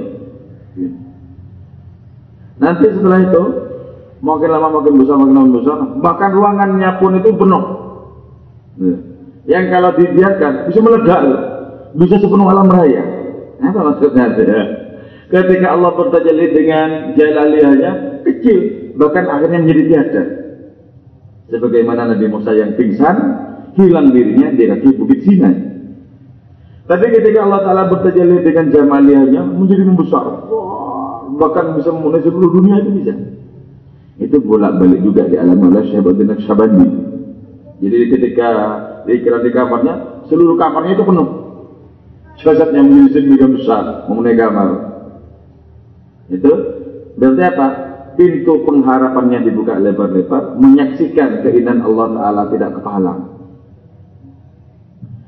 Nanti 2.61 2.85
setelah 2.93 3.19
itu 3.25 3.43
makin 4.23 4.49
lama 4.49 4.67
makin 4.81 4.93
besar 4.97 5.15
makin 5.17 5.35
lama 5.35 5.51
besar 5.61 5.77
bahkan 6.01 6.29
ruangannya 6.33 6.89
pun 7.01 7.11
itu 7.17 7.29
penuh. 7.33 7.63
Ya. 8.77 8.97
Yang 9.47 9.65
kalau 9.71 9.91
dibiarkan 9.95 10.53
bisa 10.67 10.79
meledak, 10.83 11.21
bisa 11.95 12.15
sepenuh 12.19 12.47
alam 12.51 12.67
raya. 12.67 13.03
Apa 13.63 13.79
maksudnya? 13.79 14.25
Ya. 14.35 14.63
Ketika 15.33 15.67
Allah 15.75 15.91
bertajalli 15.91 16.47
dengan 16.55 16.89
jalaliyahnya 17.19 17.91
kecil, 18.23 18.57
bahkan 18.95 19.27
akhirnya 19.27 19.59
menjadi 19.59 19.83
tiada. 19.91 20.23
Sebagaimana 21.51 22.15
Nabi 22.15 22.27
Musa 22.31 22.55
yang 22.55 22.79
pingsan, 22.79 23.15
hilang 23.75 24.11
dirinya 24.11 24.51
di 24.55 24.63
kaki 24.67 24.89
bukit 24.99 25.23
Sinai. 25.23 25.55
Tapi 26.87 27.05
ketika 27.11 27.43
Allah 27.43 27.61
Ta'ala 27.67 27.83
bertajalli 27.91 28.47
dengan 28.47 28.71
jamaliyahnya 28.71 29.41
menjadi 29.43 29.83
membesar. 29.83 30.47
Bahkan 31.37 31.65
bisa 31.75 31.91
memenuhi 31.91 32.23
seluruh 32.23 32.51
dunia 32.51 32.75
itu 32.79 32.91
bisa. 33.03 33.13
Itu 34.17 34.41
bolak-balik 34.41 35.05
juga 35.05 35.29
di 35.29 35.37
alam 35.37 35.61
oleh 35.61 35.85
Syekh 35.93 36.09
bin 36.17 36.29
Syabandi. 36.41 36.87
Jadi 37.77 37.97
ketika 38.09 38.49
diikat 39.05 39.45
di 39.45 39.51
kamarnya, 39.53 39.93
seluruh 40.25 40.57
kamarnya 40.57 40.97
itu 40.97 41.05
penuh. 41.05 41.27
Jasadnya 42.37 42.81
menjadi 42.81 43.09
sedemikian 43.17 43.51
besar, 43.57 44.05
memenuhi 44.09 44.37
kamar. 44.37 44.69
Itu 46.29 46.51
berarti 47.17 47.43
apa? 47.45 47.67
Pintu 48.17 48.65
pengharapannya 48.65 49.45
dibuka 49.45 49.77
lebar-lebar, 49.77 50.57
menyaksikan 50.57 51.45
keinginan 51.45 51.85
Allah 51.85 52.07
Ta'ala 52.17 52.43
tidak 52.49 52.81
kepalang. 52.81 53.19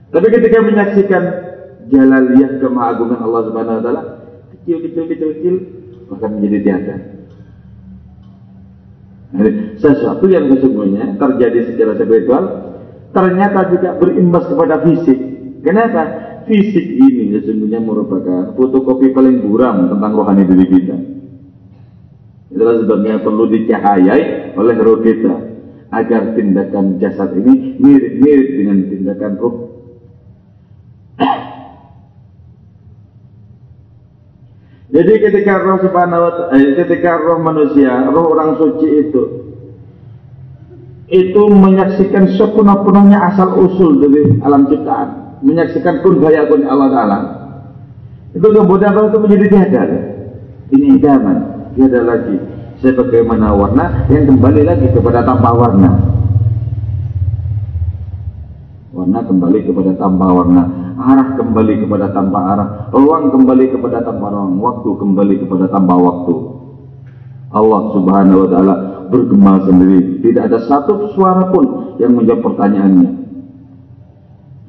Tapi 0.10 0.28
ketika 0.34 0.58
menyaksikan 0.66 1.24
jalaliyah 1.94 2.58
kemahagungan 2.58 3.22
Allah 3.22 3.42
Subhanahu 3.46 3.78
Wa 3.78 3.84
Taala, 3.86 4.04
kecil, 4.58 4.82
kecil, 4.90 5.04
kecil, 5.06 5.30
kecil, 5.38 5.56
bahkan 6.10 6.30
menjadi 6.34 6.58
tiada. 6.66 7.19
Sesuatu 9.78 10.26
yang 10.26 10.50
sesungguhnya 10.50 11.22
terjadi 11.22 11.70
secara 11.70 11.94
spiritual 12.02 12.44
ternyata 13.14 13.70
juga 13.70 13.94
berimbas 13.98 14.50
kepada 14.50 14.82
fisik. 14.82 15.20
Kenapa? 15.62 16.04
Fisik 16.50 16.98
ini 16.98 17.38
sesungguhnya 17.38 17.78
merupakan 17.78 18.58
fotokopi 18.58 19.14
paling 19.14 19.46
buram 19.46 19.94
tentang 19.94 20.12
rohani 20.18 20.44
diri 20.50 20.66
kita. 20.66 20.98
Itulah 22.50 22.82
sebabnya 22.82 23.22
perlu 23.22 23.46
dicahayai 23.54 24.58
oleh 24.58 24.76
roh 24.82 24.98
kita 25.06 25.36
agar 25.94 26.34
tindakan 26.34 26.98
jasad 26.98 27.38
ini 27.38 27.78
mirip-mirip 27.78 28.50
dengan 28.58 28.78
tindakan 28.90 29.34
roh 29.38 29.69
Jadi 34.90 35.14
ketika 35.22 35.62
roh 35.62 35.78
subhanahu 35.86 36.22
wa 36.26 36.32
ta'ala, 36.34 36.58
eh, 36.58 36.74
ketika 36.82 37.22
roh 37.22 37.38
manusia, 37.38 38.10
roh 38.10 38.34
orang 38.34 38.58
suci 38.58 38.88
itu 39.06 39.24
itu 41.10 41.42
menyaksikan 41.50 42.38
sepenuh-penuhnya 42.38 43.18
asal 43.34 43.54
usul 43.58 44.02
dari 44.02 44.42
alam 44.46 44.66
ciptaan, 44.70 45.42
menyaksikan 45.46 46.02
kun 46.02 46.22
kun 46.22 46.62
Allah 46.66 46.90
Taala. 46.90 47.20
Itu 48.34 48.46
kemudian 48.50 48.94
roh 48.98 49.14
itu 49.14 49.18
menjadi 49.22 49.46
tiada. 49.50 49.84
Ini 50.74 50.86
idaman, 51.02 51.38
tiada 51.78 52.02
lagi. 52.06 52.38
Sebagaimana 52.80 53.52
warna 53.54 54.08
yang 54.10 54.26
kembali 54.26 54.62
lagi 54.64 54.88
kepada 54.90 55.22
tanpa 55.22 55.54
warna. 55.54 55.92
Warna 58.90 59.20
kembali 59.22 59.60
kepada 59.70 59.92
tanpa 59.98 60.26
warna 60.34 60.79
arah 61.00 61.40
kembali 61.40 61.88
kepada 61.88 62.12
tanpa 62.12 62.40
arah, 62.52 62.68
ruang 62.92 63.32
kembali 63.32 63.72
kepada 63.72 64.04
tanpa 64.04 64.28
ruang, 64.28 64.60
waktu 64.60 64.90
kembali 65.00 65.36
kepada 65.48 65.66
tanpa 65.72 65.96
waktu. 65.96 66.36
Allah 67.50 67.82
Subhanahu 67.96 68.40
wa 68.46 68.50
taala 68.52 68.76
bergema 69.10 69.64
sendiri, 69.66 70.22
tidak 70.22 70.54
ada 70.54 70.60
satu 70.70 71.16
suara 71.18 71.50
pun 71.50 71.98
yang 71.98 72.14
menjawab 72.14 72.46
pertanyaannya. 72.46 73.10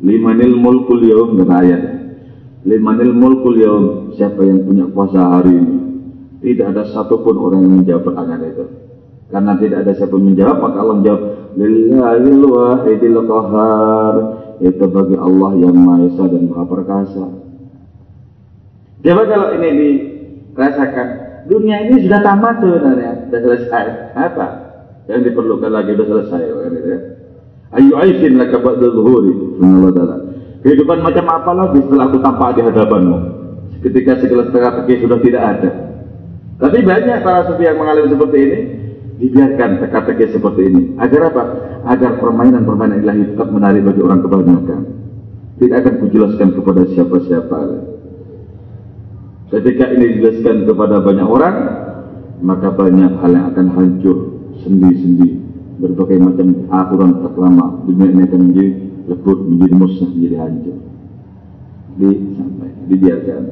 Limanil 0.01 0.57
mulkul 0.57 1.05
yaum 1.05 1.37
kata 1.37 1.55
ayat. 1.61 1.83
Limanil 2.65 3.13
mulkul 3.13 3.57
yaum, 3.61 3.85
siapa 4.17 4.41
yang 4.41 4.65
punya 4.65 4.89
kuasa 4.89 5.21
hari 5.21 5.53
ini? 5.61 5.77
Tidak 6.41 6.73
ada 6.73 6.89
satupun 6.89 7.37
orang 7.37 7.61
yang 7.69 7.75
menjawab 7.85 8.03
pertanyaan 8.09 8.43
itu. 8.49 8.65
Karena 9.29 9.53
tidak 9.61 9.85
ada 9.85 9.93
siapa 9.93 10.17
menjawab, 10.17 10.57
maka 10.57 10.77
Allah 10.81 10.97
menjawab, 10.97 11.23
Lillahil 11.51 12.43
wahidil 12.47 13.19
qahar 13.29 14.15
itu 14.61 14.85
bagi 14.93 15.17
Allah 15.17 15.51
yang 15.57 15.73
Maha 15.73 16.07
Esa 16.09 16.25
dan 16.29 16.45
Maha 16.53 16.65
Perkasa. 16.69 17.27
Coba 19.01 19.23
kalau 19.25 19.49
ini 19.57 19.71
rasakan 20.53 21.09
dunia 21.49 21.89
ini 21.89 22.05
sudah 22.05 22.21
tamat 22.21 22.61
sebenarnya, 22.61 23.13
sudah 23.29 23.41
selesai. 23.41 23.85
Apa? 24.13 24.47
Yang 25.09 25.33
diperlukan 25.33 25.73
lagi 25.73 25.97
sudah 25.97 26.07
selesai 26.13 26.41
kan 26.45 26.71
gitu 26.77 26.89
ya. 26.93 27.01
Ayu 27.71 27.93
aisin 27.97 28.35
laka 28.37 28.59
ba'da 28.61 28.87
zuhuri. 28.93 29.33
Allah 29.63 29.91
Ta'ala. 29.95 30.17
Kehidupan 30.61 30.99
macam 31.01 31.25
apa 31.33 31.53
lagi 31.57 31.79
setelah 31.81 32.05
aku 32.13 32.19
tampak 32.21 32.49
di 32.59 32.61
hadapanmu? 32.67 33.19
Ketika 33.81 34.13
segala 34.21 34.53
teka-teki 34.53 34.95
sudah 35.01 35.19
tidak 35.25 35.43
ada. 35.57 35.71
Tapi 36.61 36.79
banyak 36.85 37.25
para 37.25 37.49
sufi 37.49 37.65
yang 37.65 37.81
mengalami 37.81 38.13
seperti 38.13 38.39
ini, 38.45 38.59
dibiarkan 39.21 39.85
teka-teki 39.85 40.33
seperti 40.33 40.63
ini. 40.73 40.83
Agar 40.97 41.31
apa? 41.31 41.43
Agar 41.85 42.17
permainan-permainan 42.19 43.05
ilahi 43.05 43.37
tetap 43.37 43.53
menarik 43.53 43.85
bagi 43.85 44.01
orang 44.01 44.21
kebanyakan. 44.25 44.81
Tidak 45.61 45.77
akan 45.77 45.95
kujelaskan 46.01 46.49
kepada 46.57 46.83
siapa-siapa. 46.89 47.59
Ketika 49.53 49.85
ini 49.93 50.17
dijelaskan 50.17 50.65
kepada 50.65 51.05
banyak 51.05 51.29
orang, 51.29 51.57
maka 52.41 52.73
banyak 52.73 53.21
hal 53.21 53.31
yang 53.37 53.47
akan 53.53 53.67
hancur 53.77 54.17
sendi-sendi. 54.65 55.37
Berbagai 55.81 56.21
macam 56.21 56.69
aturan 56.69 57.25
tak 57.25 57.35
lama 57.41 57.85
dunia 57.89 58.09
ini 58.13 58.23
akan 58.25 58.41
menjadi 58.53 58.73
lebur, 59.09 59.37
menjadi 59.49 59.75
musnah, 59.77 60.11
menjadi 60.13 60.37
hancur. 60.41 60.77
Di, 62.01 62.11
sampai, 62.37 62.71
dibiarkan. 62.89 63.43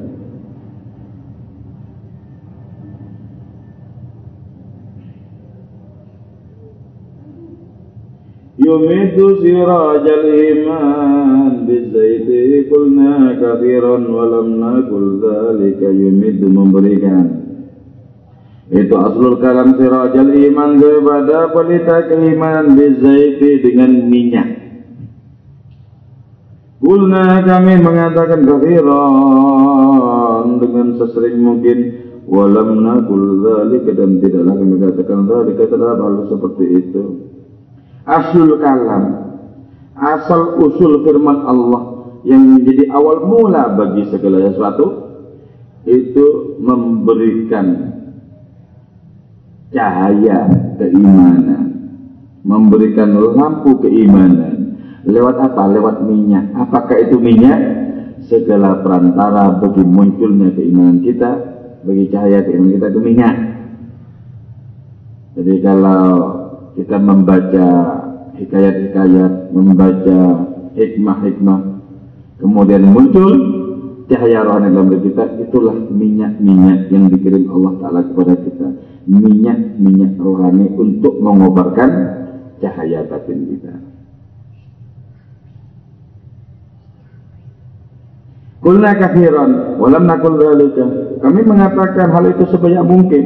يمد 8.58 9.18
سراج 9.42 10.06
الإيمان 10.20 11.52
بالزيت 11.66 12.28
قلنا 12.70 13.14
كثيرا 13.42 13.96
ولم 14.16 14.48
نقل 14.62 15.04
ذلك 15.26 15.80
يمد 15.82 16.40
memberikan 16.54 17.26
itu 18.72 18.94
aslul 18.96 19.36
kalam 19.42 19.76
sirajal 19.76 20.32
iman 20.32 20.80
kepada 20.80 21.52
pelita 21.52 22.08
keimanan 22.08 22.72
bizaiti 22.78 23.60
dengan 23.60 23.90
minyak 24.08 24.64
Kulna 26.84 27.40
kami 27.48 27.80
mengatakan 27.80 28.44
kafiran 28.44 30.46
dengan 30.60 31.00
sesering 31.00 31.40
mungkin 31.40 31.78
walam 32.28 32.84
nakul 32.84 33.40
dzalika 33.40 33.96
dan 33.96 34.20
tidaklah 34.20 34.52
kami 34.52 34.76
katakan 34.80 35.24
dzalika 35.24 35.64
terhadap 35.64 36.04
hal 36.04 36.28
seperti 36.28 36.64
itu 36.84 37.04
aslul 38.09 38.57
kalam 38.57 39.03
asal 39.93 40.57
usul 40.65 41.05
firman 41.05 41.45
Allah 41.45 41.81
yang 42.25 42.57
menjadi 42.57 42.89
awal 42.91 43.23
mula 43.29 43.77
bagi 43.77 44.09
segala 44.09 44.49
sesuatu 44.49 44.87
itu 45.87 46.57
memberikan 46.59 47.95
cahaya 49.71 50.49
keimanan 50.81 51.63
memberikan 52.43 53.13
lampu 53.13 53.77
keimanan 53.83 54.75
lewat 55.05 55.37
apa? 55.39 55.63
lewat 55.69 56.03
minyak 56.03 56.49
apakah 56.57 56.97
itu 56.99 57.15
minyak? 57.21 57.77
segala 58.27 58.83
perantara 58.83 59.57
bagi 59.63 59.81
munculnya 59.85 60.51
keimanan 60.51 60.99
kita 60.99 61.31
bagi 61.87 62.11
cahaya 62.11 62.43
keimanan 62.43 62.75
kita 62.75 62.87
itu 62.91 62.99
minyak 62.99 63.35
jadi 65.39 65.55
kalau 65.63 66.05
kita 66.75 66.97
membaca 66.99 67.67
hikayat-hikayat, 68.39 69.51
membaca 69.51 70.19
hikmah-hikmah, 70.73 71.59
kemudian 72.39 72.87
muncul 72.87 73.31
cahaya 74.09 74.41
rohani 74.41 74.73
dalam 74.73 74.89
diri 74.89 75.13
kita, 75.13 75.23
itulah 75.37 75.77
minyak-minyak 75.93 76.89
yang 76.89 77.11
dikirim 77.13 77.45
Allah 77.53 77.73
Ta'ala 77.77 78.01
kepada 78.09 78.33
kita. 78.41 78.67
Minyak-minyak 79.09 80.17
rohani 80.17 80.65
untuk 80.73 81.21
mengobarkan 81.21 81.89
cahaya 82.57 83.05
batin 83.05 83.39
kita. 83.53 83.73
Kulna 88.59 88.91
kafiran, 88.99 89.79
walam 89.79 90.03
nakul 90.03 90.35
Kami 91.23 91.41
mengatakan 91.47 92.11
hal 92.11 92.25
itu 92.27 92.43
sebanyak 92.51 92.83
mungkin. 92.83 93.25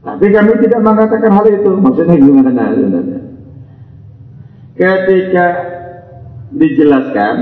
Tapi 0.00 0.32
kami 0.32 0.52
tidak 0.64 0.80
mengatakan 0.80 1.28
hal 1.34 1.46
itu. 1.50 1.70
Maksudnya 1.76 2.16
gimana 2.16 2.72
sebenarnya? 2.72 3.35
Ketika 4.76 5.46
dijelaskan 6.52 7.36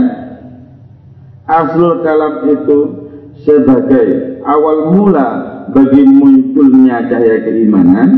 Aslul 1.45 2.01
kalam 2.01 2.49
itu 2.49 2.79
sebagai 3.45 4.41
awal 4.49 4.97
mula 4.97 5.29
bagi 5.77 6.01
munculnya 6.09 7.05
cahaya 7.05 7.45
keimanan 7.45 8.09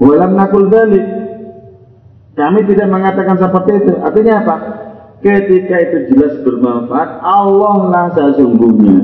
walam 0.00 0.32
nakul 0.32 0.72
dalik. 0.72 1.04
Kami 2.38 2.64
tidak 2.70 2.88
mengatakan 2.88 3.36
seperti 3.36 3.84
itu. 3.84 3.92
Artinya 4.00 4.34
apa? 4.46 4.56
Ketika 5.18 5.76
itu 5.82 5.98
jelas 6.14 6.38
bermanfaat 6.46 7.20
Allah 7.20 7.78
lah 7.90 8.06
sesungguhnya. 8.14 8.96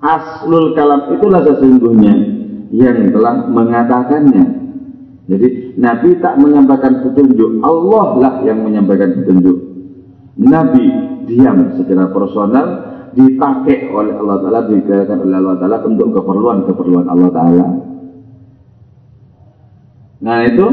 Aslul 0.00 0.72
kalam 0.72 1.12
itulah 1.14 1.44
sesungguhnya 1.44 2.14
yang 2.72 3.12
telah 3.12 3.46
mengatakannya. 3.46 4.67
Jadi 5.28 5.76
Nabi 5.76 6.16
tak 6.24 6.40
menyampaikan 6.40 7.04
petunjuk, 7.04 7.60
Allah 7.60 8.06
lah 8.16 8.34
yang 8.48 8.64
menyampaikan 8.64 9.12
petunjuk. 9.12 9.60
Nabi 10.40 10.86
diam 11.28 11.76
secara 11.76 12.08
personal 12.08 12.66
dipakai 13.12 13.92
oleh 13.92 14.16
Allah 14.16 14.36
Ta'ala, 14.40 14.60
digunakan 14.72 15.18
oleh 15.20 15.36
Allah 15.36 15.56
Ta'ala 15.60 15.76
untuk 15.84 16.16
keperluan-keperluan 16.16 17.06
Allah 17.12 17.30
Ta'ala. 17.34 17.66
Nah 20.18 20.38
itu 20.48 20.66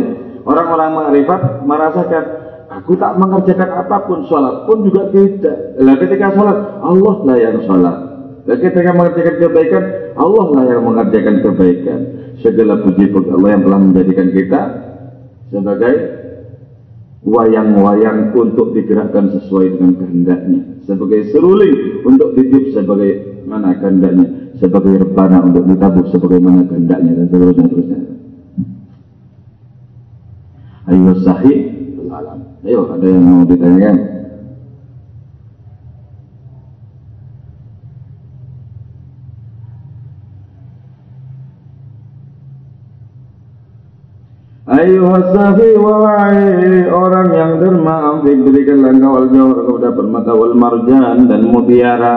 orang-orang 0.47 0.89
makrifat 1.03 1.41
merasakan 1.67 2.23
aku 2.71 2.97
tak 2.97 3.13
mengerjakan 3.19 3.69
apa 3.75 3.97
pun 4.07 4.25
sholat 4.25 4.65
pun 4.65 4.87
juga 4.87 5.11
tidak. 5.11 5.77
Lah 5.83 5.95
ketika 5.99 6.33
sholat 6.33 6.57
Allah 6.81 7.15
lah 7.27 7.37
yang 7.37 7.57
sholat. 7.67 8.04
Dan 8.45 8.57
ketika 8.61 8.93
mengerjakan 8.93 9.35
kebaikan, 9.41 9.83
Allah 10.13 10.45
lah 10.53 10.63
yang 10.69 10.85
mengerjakan 10.85 11.35
kebaikan. 11.41 11.99
Segala 12.45 12.77
puji 12.85 13.09
bagi 13.09 13.29
Allah 13.31 13.49
yang 13.57 13.63
telah 13.65 13.79
menjadikan 13.79 14.27
kita 14.35 14.61
sebagai 15.49 15.93
wayang-wayang 17.25 18.37
untuk 18.37 18.77
digerakkan 18.77 19.33
sesuai 19.33 19.79
dengan 19.79 19.93
kehendaknya. 19.97 20.61
Sebagai 20.85 21.33
seruling 21.33 22.05
untuk 22.05 22.37
ditiup 22.37 22.75
sebagai 22.77 23.41
mana 23.49 23.73
kehendaknya. 23.81 24.53
Sebagai 24.61 24.93
rebana 25.01 25.41
untuk 25.41 25.65
ditabuk 25.65 26.05
sebagaimana 26.13 26.69
kehendaknya 26.69 27.11
dan 27.17 27.25
seterusnya. 27.33 27.65
terusnya. 27.65 27.99
Ayo 30.85 31.13
sahih. 31.25 31.59
Ayo 32.61 32.81
ada 32.93 33.05
yang 33.09 33.23
mau 33.25 33.41
ditanyakan? 33.49 34.24
Ayuhasafi 44.65 45.77
wahai 45.77 46.89
orang 46.89 47.29
yang 47.37 47.51
derma 47.61 48.17
berikan 48.25 48.81
engkau 48.81 49.21
al 49.21 49.29
jawar 49.29 49.61
kepada 49.61 49.89
permata 49.93 50.33
wal 50.33 50.57
marjan 50.57 51.29
dan 51.29 51.45
mutiara. 51.45 52.15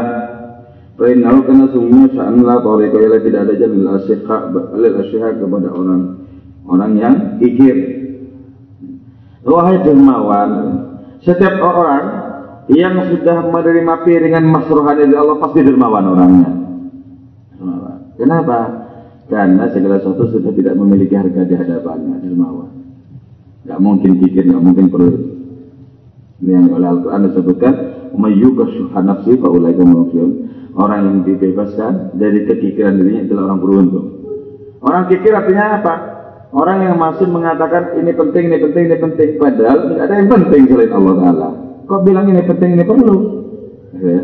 Fainal 0.97 1.45
kena 1.45 1.69
sungguhnya 1.69 2.09
sya'anlah 2.11 2.65
tariqa 2.65 2.97
ialah 3.05 3.21
tidak 3.21 3.41
ada 3.45 3.55
jalan 3.55 3.81
alil 4.75 4.95
asyikha 4.97 5.29
kepada 5.37 5.69
orang 5.77 6.03
orang 6.65 6.93
yang 6.97 7.15
kikir. 7.37 7.77
Wahai 9.45 9.85
dermawan 9.85 10.51
setiap 11.21 11.61
orang 11.61 12.05
yang 12.73 12.97
sudah 13.13 13.45
menerima 13.45 13.95
piringan 14.09 14.49
masruhan 14.49 14.97
dari 14.97 15.13
Allah 15.13 15.37
pasti 15.37 15.61
dermawan 15.69 16.05
orangnya. 16.17 16.51
Kenapa? 18.17 18.88
Karena 19.29 19.69
segala 19.69 20.01
sesuatu 20.01 20.33
sudah 20.33 20.53
tidak 20.57 20.75
memiliki 20.81 21.12
harga 21.12 21.45
di 21.45 21.53
hadapannya, 21.53 22.25
dermawan. 22.25 22.73
Gak 23.69 23.81
mungkin 23.85 24.17
pikir, 24.25 24.49
gak 24.49 24.64
mungkin 24.64 24.88
perlu. 24.88 25.12
Ini 26.41 26.51
yang 26.57 26.73
oleh 26.73 26.88
Al-Quran 26.88 27.23
disebutkan, 27.29 27.75
Umayyuka 28.17 28.64
syuhan 28.73 29.05
nafsi 29.05 29.37
fa'ulaika 29.37 29.85
mawafiyun. 29.85 30.33
Orang 30.79 31.01
yang 31.05 31.19
dibebaskan 31.29 32.17
dari 32.17 32.49
kekikiran 32.49 32.97
dirinya 32.97 33.29
adalah 33.29 33.43
orang 33.53 33.61
beruntung. 33.61 34.07
Orang 34.81 35.11
kikir 35.11 35.35
artinya 35.35 35.83
apa? 35.83 35.95
Orang 36.55 36.81
yang 36.81 36.97
masih 36.97 37.29
mengatakan 37.29 37.99
ini 38.01 38.14
penting, 38.17 38.49
ini 38.49 38.59
penting, 38.62 38.83
ini 38.88 38.97
penting. 38.97 39.29
Padahal 39.37 39.93
tidak 39.93 40.03
ada 40.09 40.14
yang 40.17 40.31
penting 40.33 40.62
selain 40.71 40.93
Allah 40.95 41.14
Ta'ala. 41.21 41.49
Kok 41.85 42.01
bilang 42.07 42.27
ini 42.31 42.43
penting, 42.47 42.71
ini 42.79 42.85
perlu? 42.87 43.17
Ya. 43.99 44.21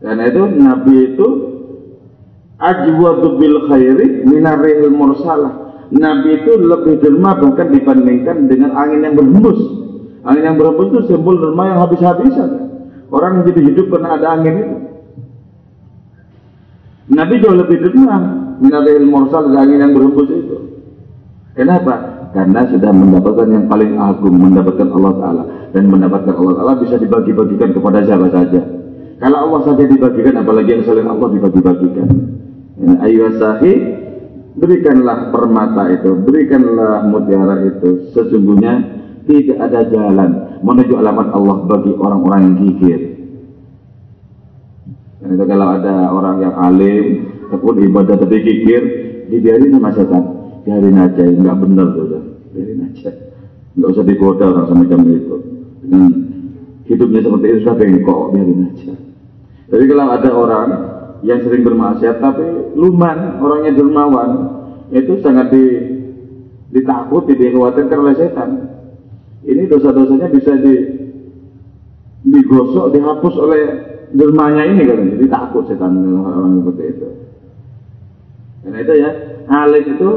Karena 0.00 0.22
itu 0.30 0.42
Nabi 0.54 0.96
itu 1.12 1.26
ajwadu 2.56 3.36
bil 3.36 3.56
khairi 3.68 4.24
minarihil 4.24 4.92
mursalah. 4.92 5.52
Nabi 5.92 6.42
itu 6.42 6.58
lebih 6.58 6.98
derma 6.98 7.38
bahkan 7.38 7.70
dibandingkan 7.70 8.50
dengan 8.50 8.74
angin 8.74 9.06
yang 9.06 9.14
berhembus. 9.14 9.60
Angin 10.26 10.42
yang 10.42 10.58
berhembus 10.58 10.90
itu 10.90 11.00
simbol 11.14 11.38
derma 11.38 11.70
yang 11.70 11.78
habis-habisan. 11.86 12.50
Orang 13.14 13.38
yang 13.38 13.44
jadi 13.54 13.60
hidup 13.70 13.86
karena 13.94 14.18
ada 14.18 14.26
angin 14.34 14.54
itu. 14.58 14.76
Nabi 17.06 17.38
jauh 17.38 17.54
lebih 17.54 17.86
derma 17.86 18.16
minaril 18.58 19.06
mursal 19.06 19.46
dari 19.46 19.58
angin 19.62 19.78
yang 19.78 19.92
berhembus 19.94 20.28
itu. 20.32 20.56
Kenapa? 21.54 21.94
Karena 22.34 22.68
sudah 22.68 22.92
mendapatkan 22.92 23.48
yang 23.48 23.64
paling 23.64 23.96
agung, 23.96 24.36
mendapatkan 24.36 24.92
Allah 24.92 25.12
Ta'ala. 25.16 25.42
Dan 25.72 25.88
mendapatkan 25.88 26.34
Allah 26.36 26.54
Ta'ala 26.60 26.72
bisa 26.82 27.00
dibagi-bagikan 27.00 27.72
kepada 27.72 28.04
siapa 28.04 28.28
saja. 28.28 28.60
Kalau 29.16 29.38
Allah 29.48 29.60
saja 29.64 29.88
dibagikan, 29.88 30.36
apalagi 30.44 30.76
yang 30.76 30.84
selain 30.84 31.08
Allah 31.08 31.32
dibagi-bagikan. 31.32 32.08
Ya, 32.76 32.92
ayo 33.08 33.32
sahi, 33.40 33.72
berikanlah 34.60 35.32
permata 35.32 35.88
itu, 35.88 36.12
berikanlah 36.20 37.08
mutiara 37.08 37.64
itu. 37.64 38.12
Sesungguhnya 38.12 38.84
tidak 39.24 39.58
ada 39.64 39.80
jalan 39.88 40.60
menuju 40.60 40.92
alamat 41.00 41.32
Allah 41.32 41.56
bagi 41.64 41.92
orang-orang 41.96 42.40
yang 42.44 42.56
gigit. 42.60 43.02
Dan 45.24 45.28
itu 45.40 45.44
kalau 45.48 45.68
ada 45.72 46.12
orang 46.12 46.36
yang 46.44 46.54
alim, 46.54 47.04
tekun 47.48 47.80
ibadah 47.80 48.16
tapi 48.20 48.44
gigir, 48.44 48.82
dibiarin 49.32 49.72
sama 49.72 49.90
setan. 49.96 50.24
Biarin 50.68 50.98
aja, 51.00 51.22
nggak 51.22 51.56
benar 51.62 51.86
tuh, 51.96 52.06
biarin 52.52 52.92
aja. 52.92 53.10
Nggak 53.72 53.88
usah 53.88 54.04
digoda 54.04 54.44
orang 54.52 54.66
semacam 54.68 54.98
itu. 55.16 55.36
Dengan 55.80 56.10
hidupnya 56.84 57.20
seperti 57.24 57.46
itu 57.48 57.58
sudah 57.64 57.76
bengkok, 57.80 58.20
biarin 58.36 58.60
aja. 58.68 58.92
Tapi 59.66 59.84
kalau 59.88 60.06
ada 60.12 60.30
orang 60.30 60.68
yang 61.24 61.40
sering 61.44 61.62
bermaksiat 61.64 62.20
tapi 62.20 62.76
luman, 62.76 63.40
orangnya 63.40 63.72
dermawan, 63.72 64.30
itu 64.92 65.20
sangat 65.24 65.48
di, 65.48 65.64
ditakuti, 66.74 67.32
dikhawatirkan 67.38 67.98
oleh 68.00 68.16
setan. 68.18 68.50
Ini 69.46 69.70
dosa-dosanya 69.70 70.28
bisa 70.28 70.58
di, 70.58 70.74
digosok, 72.26 72.92
dihapus 72.92 73.34
oleh 73.38 73.62
dermanya 74.12 74.66
ini 74.66 74.82
kan, 74.84 74.98
jadi 75.16 75.26
takut 75.30 75.64
setan 75.70 75.94
orang 76.20 76.60
seperti 76.60 76.82
itu. 76.90 77.08
Karena 78.66 78.78
itu 78.82 78.94
ya, 78.98 79.10
alim 79.46 79.84
itu 79.86 80.10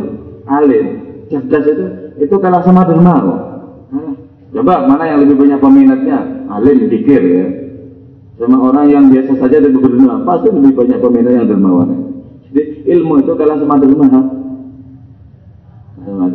alim, 0.49 0.85
cerdas 1.29 1.65
itu 1.69 1.85
itu 2.19 2.35
kalah 2.41 2.65
sama 2.65 2.83
dermawan. 2.83 3.39
Coba 4.49 4.81
mana 4.89 5.05
yang 5.05 5.21
lebih 5.21 5.45
banyak 5.45 5.61
peminatnya? 5.61 6.49
Alim, 6.49 6.89
dikir 6.89 7.21
ya 7.21 7.58
sama 8.39 8.55
orang 8.55 8.87
yang 8.87 9.05
biasa 9.11 9.35
saja 9.35 9.59
dan 9.59 9.75
berdua 9.75 10.23
pasti 10.23 10.47
lebih 10.47 10.71
banyak 10.79 10.97
peminat 11.03 11.33
yang 11.43 11.47
dermawan. 11.51 11.89
Jadi 12.47 12.87
ilmu 12.87 13.19
itu 13.19 13.35
kalah 13.35 13.59
sama 13.59 13.75
dermawan 13.77 14.39
sama 15.99 16.27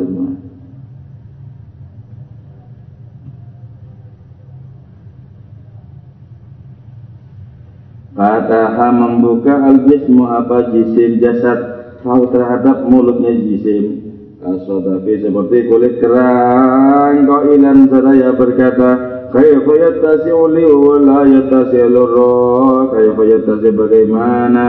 Fataha 8.15 8.95
membuka 8.95 9.59
al-jismu 9.59 10.31
apa 10.31 10.71
jisim 10.71 11.19
jasad 11.19 11.59
tahu 12.07 12.31
terhadap 12.31 12.87
mulutnya 12.87 13.35
jisim. 13.35 14.07
Kasodafi 14.45 15.25
seperti 15.25 15.73
kulit 15.73 16.05
kerang 16.05 17.25
Kau 17.25 17.49
ilan 17.49 17.89
seraya 17.89 18.29
berkata 18.37 18.91
Kaifa 19.35 19.73
yattasi'u 19.75 20.47
li 20.55 20.63
wa 20.63 20.95
la 21.03 21.21
yattasi'u 21.27 21.91
lurra 21.91 22.95
Kaifa 22.95 23.23
yattasi 23.27 23.69
bagaimana? 23.75 24.67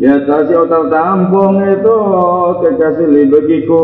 Yattasi'u 0.00 0.64
tertampung 0.64 1.60
itu 1.60 1.96
kekasih 2.64 3.04
li 3.04 3.28
bagiku. 3.28 3.80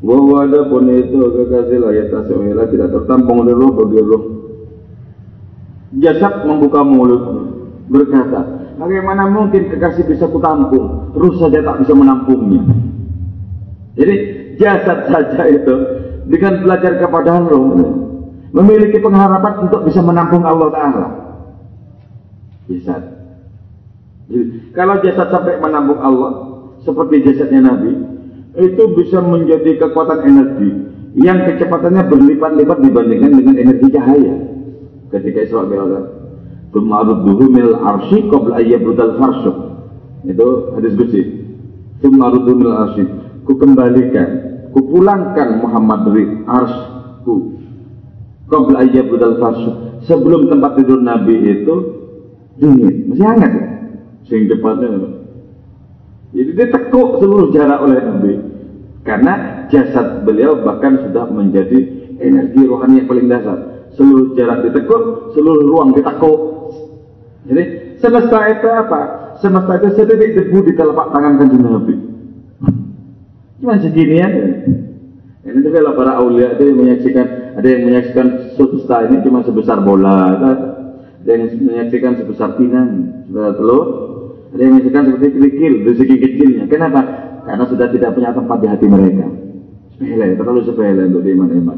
Bahwa 0.00 0.48
ada 0.48 0.64
pun 0.72 0.88
itu 0.88 1.20
kekasih 1.36 1.84
lah 1.84 1.92
yattasi'u 1.92 2.48
ila 2.48 2.64
tidak 2.72 2.88
tertampung 2.88 3.44
oleh 3.44 3.52
roh 3.52 3.74
bagi 3.76 4.00
roh 4.00 4.22
Jasad 5.98 6.46
membuka 6.46 6.86
mulut 6.86 7.50
berkata 7.90 8.46
Bagaimana 8.78 9.26
mungkin 9.26 9.74
kekasih 9.74 10.06
bisa 10.06 10.30
kutampung? 10.30 11.10
Terus 11.12 11.34
saja 11.42 11.58
tak 11.66 11.82
bisa 11.82 11.92
menampungnya. 11.98 12.62
Jadi 13.98 14.37
jasad 14.58 15.08
saja 15.08 15.42
itu 15.48 15.74
dengan 16.28 16.60
belajar 16.60 16.98
kepada 17.00 17.30
Allah. 17.38 17.62
Memiliki 18.48 18.98
pengharapan 19.00 19.68
untuk 19.68 19.84
bisa 19.84 20.00
menampung 20.00 20.42
Allah 20.44 20.68
Ta'ala. 20.72 21.06
Jasad. 22.68 23.02
Kalau 24.76 24.94
jasad 25.00 25.28
sampai 25.32 25.56
menampung 25.56 26.00
Allah 26.00 26.30
seperti 26.84 27.24
jasadnya 27.24 27.72
Nabi 27.72 27.92
itu 28.58 28.82
bisa 28.96 29.24
menjadi 29.24 29.80
kekuatan 29.80 30.20
energi 30.24 30.68
yang 31.16 31.48
kecepatannya 31.48 32.04
berlipat-lipat 32.08 32.78
dibandingkan 32.84 33.32
dengan 33.40 33.54
energi 33.56 33.88
cahaya. 33.92 34.34
Ketika 35.08 35.40
Isra 35.48 35.64
Mi'raj 35.64 36.18
Tumarudduhu 36.68 37.48
mil 37.48 37.72
arsi 37.80 38.28
qabla 38.28 38.60
ayyabudal 38.60 39.16
farsyuk 39.16 39.56
itu 40.28 40.48
hadis 40.76 40.92
Qudsi. 41.00 41.22
Tumarudduhu 42.04 42.56
mil 42.60 42.74
arsi 42.76 43.08
ku 43.48 43.56
kembalikan 43.56 44.28
kupulangkan 44.76 45.64
Muhammad 45.64 46.12
dari 46.12 46.24
arsku. 46.44 47.56
Qabla 48.48 48.84
ayyabudal 48.84 49.40
farsu. 49.40 49.70
Sebelum 50.04 50.52
tempat 50.52 50.76
tidur 50.76 51.00
Nabi 51.00 51.34
itu 51.42 51.74
dingin 52.60 53.08
masih 53.08 53.24
hangat 53.24 53.52
ya? 53.56 53.66
Sing 54.28 54.46
depannya 54.46 55.16
jadi 56.28 56.50
dia 56.52 56.68
tekuk 56.68 57.24
seluruh 57.24 57.48
jarak 57.56 57.80
oleh 57.80 57.98
Nabi. 58.04 58.32
Karena 59.00 59.64
jasad 59.72 60.28
beliau 60.28 60.60
bahkan 60.60 61.00
sudah 61.08 61.24
menjadi 61.32 61.88
energi 62.20 62.68
rohani 62.68 63.00
yang 63.00 63.08
paling 63.08 63.26
dasar. 63.32 63.88
Seluruh 63.96 64.36
jarak 64.36 64.68
ditekuk 64.68 65.32
seluruh 65.32 65.64
ruang 65.64 65.96
ditekuk. 65.96 66.38
Jadi 67.48 67.96
semesta 67.96 68.38
itu 68.52 68.68
apa? 68.68 69.00
Semesta 69.40 69.72
itu 69.80 69.88
setitik 69.96 70.36
debu 70.36 70.58
di 70.68 70.72
telapak 70.76 71.16
tangan 71.16 71.40
kanjeng 71.40 71.64
Nabi 71.64 72.17
Cuma 73.58 73.74
segini 73.82 74.22
aja. 74.22 74.44
Ini 75.42 75.58
tuh 75.64 75.72
kalau 75.74 75.98
para 75.98 76.12
aulia 76.18 76.54
itu 76.54 76.70
menyaksikan, 76.76 77.56
ada 77.58 77.66
yang 77.66 77.82
menyaksikan 77.90 78.54
semesta 78.54 79.06
ini 79.10 79.16
cuma 79.26 79.42
sebesar 79.42 79.82
bola, 79.82 80.36
ada 80.38 81.30
yang 81.30 81.50
menyaksikan 81.58 82.20
sebesar 82.22 82.54
pinang, 82.54 83.24
sebesar 83.26 83.58
telur, 83.58 83.84
ada 84.54 84.60
yang 84.62 84.78
menyaksikan 84.78 85.02
seperti 85.10 85.28
kerikil 85.34 85.72
segi 85.96 86.16
kecilnya. 86.20 86.64
Kenapa? 86.70 87.00
Karena 87.48 87.64
sudah 87.66 87.88
tidak 87.90 88.12
punya 88.14 88.30
tempat 88.30 88.56
di 88.60 88.66
hati 88.68 88.86
mereka. 88.86 89.26
Sepele, 89.96 90.26
terlalu 90.36 90.60
sepele 90.62 91.02
untuk 91.10 91.24
iman-iman. 91.26 91.76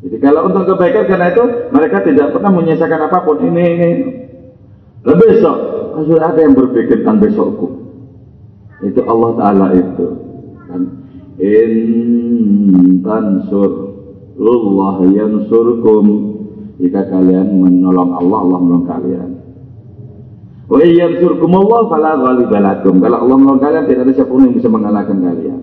Jadi 0.00 0.16
kalau 0.24 0.48
untuk 0.48 0.64
kebaikan 0.74 1.04
karena 1.04 1.28
itu 1.28 1.44
mereka 1.68 2.00
tidak 2.00 2.32
pernah 2.32 2.50
menyisakan 2.56 3.00
apa 3.12 3.18
pun 3.20 3.36
ini 3.44 3.64
ini. 3.76 3.90
Lebih 5.04 5.26
besok, 5.36 5.56
sudah 6.00 6.32
ada 6.32 6.40
yang 6.40 6.56
berpikir 6.56 7.04
tentang 7.04 7.20
besokku 7.20 7.79
itu 8.80 9.00
Allah 9.04 9.30
Ta'ala 9.36 9.66
itu. 9.76 10.06
Kan? 10.68 10.82
In 11.40 11.72
tansur 13.04 13.70
lullah 14.40 15.04
yansurkum. 15.04 16.06
Jika 16.80 17.12
kalian 17.12 17.60
menolong 17.60 18.16
Allah 18.16 18.38
Allah 18.40 18.58
menolong 18.64 18.86
kalian. 18.88 19.30
Wa 20.64 20.80
yansurkum 20.80 21.52
Allah 21.52 21.80
fala 21.92 22.10
ghalibalakum 22.16 23.04
kalau 23.04 23.18
Allah 23.20 23.36
menolong 23.36 23.60
kalian 23.60 23.84
tidak 23.84 24.02
ada 24.08 24.12
siapa 24.16 24.32
yang 24.32 24.56
bisa 24.56 24.68
mengalahkan 24.72 25.18
kalian. 25.20 25.60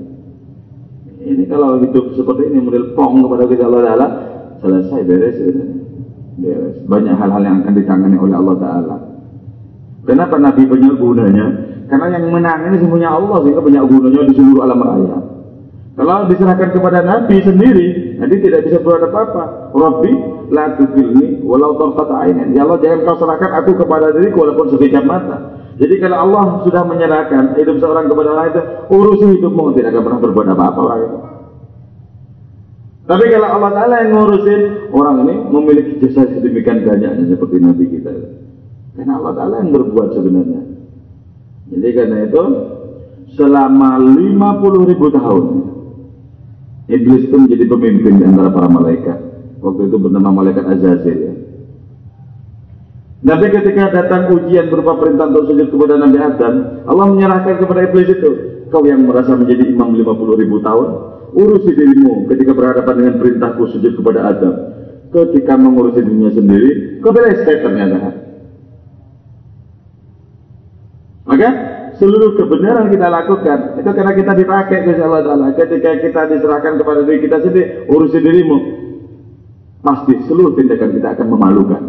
Ini 1.28 1.44
kalau 1.50 1.82
hidup 1.82 2.14
seperti 2.14 2.54
ini 2.54 2.64
model 2.64 2.94
pong 2.94 3.26
kepada 3.26 3.44
kita 3.50 3.64
Allah 3.66 3.82
Ta'ala 3.84 4.08
selesai 4.62 5.02
beres 5.10 5.38
beres. 6.38 6.76
Banyak 6.86 7.18
hal-hal 7.18 7.42
yang 7.42 7.66
akan 7.66 7.74
ditangani 7.74 8.18
oleh 8.22 8.36
Allah 8.38 8.56
Ta'ala. 8.62 8.96
Kenapa 10.06 10.38
Nabi 10.38 10.64
punya 10.70 10.94
gunanya 10.94 11.48
karena 11.88 12.20
yang 12.20 12.28
menang 12.28 12.68
ini 12.68 12.78
semuanya 12.84 13.16
Allah 13.16 13.38
sehingga 13.44 13.64
punya 13.64 13.82
gunanya 13.88 14.22
di 14.28 14.34
seluruh 14.36 14.62
alam 14.64 14.80
raya. 14.84 15.18
Kalau 15.98 16.30
diserahkan 16.30 16.70
kepada 16.78 17.02
Nabi 17.02 17.42
sendiri, 17.42 18.22
nanti 18.22 18.38
tidak 18.38 18.70
bisa 18.70 18.78
berbuat 18.86 19.10
apa-apa. 19.10 19.74
Rabbi 19.74 20.14
la 20.54 20.78
tukilni 20.78 21.42
walau 21.42 21.74
tarfat 21.74 22.12
ainin. 22.22 22.54
Ya 22.54 22.70
Allah 22.70 22.78
jangan 22.86 23.02
kau 23.02 23.18
serahkan 23.18 23.52
aku 23.64 23.82
kepada 23.82 24.14
diriku 24.14 24.46
walaupun 24.46 24.78
sekejap 24.78 25.04
mata. 25.10 25.58
Jadi 25.82 25.98
kalau 25.98 26.18
Allah 26.22 26.44
sudah 26.70 26.86
menyerahkan 26.86 27.58
hidup 27.58 27.82
seorang 27.82 28.06
kepada 28.14 28.30
Allah 28.30 28.46
itu, 28.54 28.62
urusi 28.94 29.26
hidupmu 29.42 29.74
tidak 29.74 29.98
akan 29.98 30.04
pernah 30.06 30.20
berbuat 30.22 30.48
apa-apa 30.54 30.80
orang 30.86 31.02
itu. 31.02 31.18
Tapi 33.08 33.26
kalau 33.32 33.50
Allah 33.58 33.72
Ta'ala 33.72 33.96
yang 34.04 34.12
ngurusin 34.20 34.62
orang 34.92 35.16
ini 35.24 35.36
memiliki 35.48 35.92
jasa 36.04 36.28
sedemikian 36.28 36.84
banyaknya 36.84 37.24
seperti 37.26 37.56
Nabi 37.58 37.86
kita. 37.88 38.12
Karena 39.00 39.14
Allah 39.18 39.34
Ta'ala 39.34 39.56
yang 39.66 39.72
berbuat 39.74 40.14
sebenarnya. 40.14 40.77
Jadi 41.88 42.04
karena 42.04 42.28
itu 42.28 42.44
selama 43.40 43.96
50 43.96 44.92
ribu 44.92 45.08
tahun 45.08 45.46
Iblis 46.92 47.32
itu 47.32 47.36
menjadi 47.40 47.64
pemimpin 47.64 48.20
di 48.20 48.24
antara 48.28 48.52
para 48.52 48.68
malaikat. 48.68 49.20
Waktu 49.64 49.88
itu 49.88 49.96
bernama 49.96 50.44
malaikat 50.44 50.68
Azazil 50.68 51.16
ya. 51.16 51.34
Nabi 53.24 53.56
ketika 53.56 53.88
datang 53.88 54.36
ujian 54.36 54.68
berupa 54.68 55.00
perintah 55.00 55.32
untuk 55.32 55.48
sujud 55.48 55.72
kepada 55.72 55.96
Nabi 55.96 56.20
Adam, 56.20 56.54
Allah 56.92 57.06
menyerahkan 57.08 57.56
kepada 57.64 57.88
iblis 57.88 58.20
itu, 58.20 58.32
kau 58.68 58.84
yang 58.84 59.08
merasa 59.08 59.40
menjadi 59.40 59.64
imam 59.72 59.96
50 59.96 60.44
ribu 60.44 60.60
tahun, 60.60 60.88
urusi 61.40 61.72
dirimu 61.72 62.28
ketika 62.28 62.52
berhadapan 62.52 62.94
dengan 63.00 63.16
perintahku 63.16 63.64
sujud 63.72 63.96
kepada 63.96 64.28
Adam. 64.28 64.56
ketika 65.08 65.56
mengurusi 65.56 66.04
dirinya 66.04 66.36
sendiri, 66.36 67.00
kebeleset 67.00 67.64
ternyata. 67.64 68.28
Maka 71.28 71.77
seluruh 71.98 72.38
kebenaran 72.38 72.94
kita 72.94 73.08
lakukan 73.10 73.82
itu 73.82 73.90
karena 73.90 74.14
kita 74.14 74.32
dipakai 74.38 74.78
Gusti 74.86 75.02
Allah 75.02 75.22
Taala. 75.26 75.48
Ketika 75.58 75.92
kita 76.02 76.22
diserahkan 76.30 76.74
kepada 76.78 77.02
diri 77.04 77.20
kita 77.26 77.38
sendiri, 77.42 77.90
urusi 77.90 78.18
dirimu, 78.22 78.58
pasti 79.82 80.14
seluruh 80.30 80.54
tindakan 80.54 80.90
kita 80.94 81.08
akan 81.18 81.28
memalukan. 81.28 81.82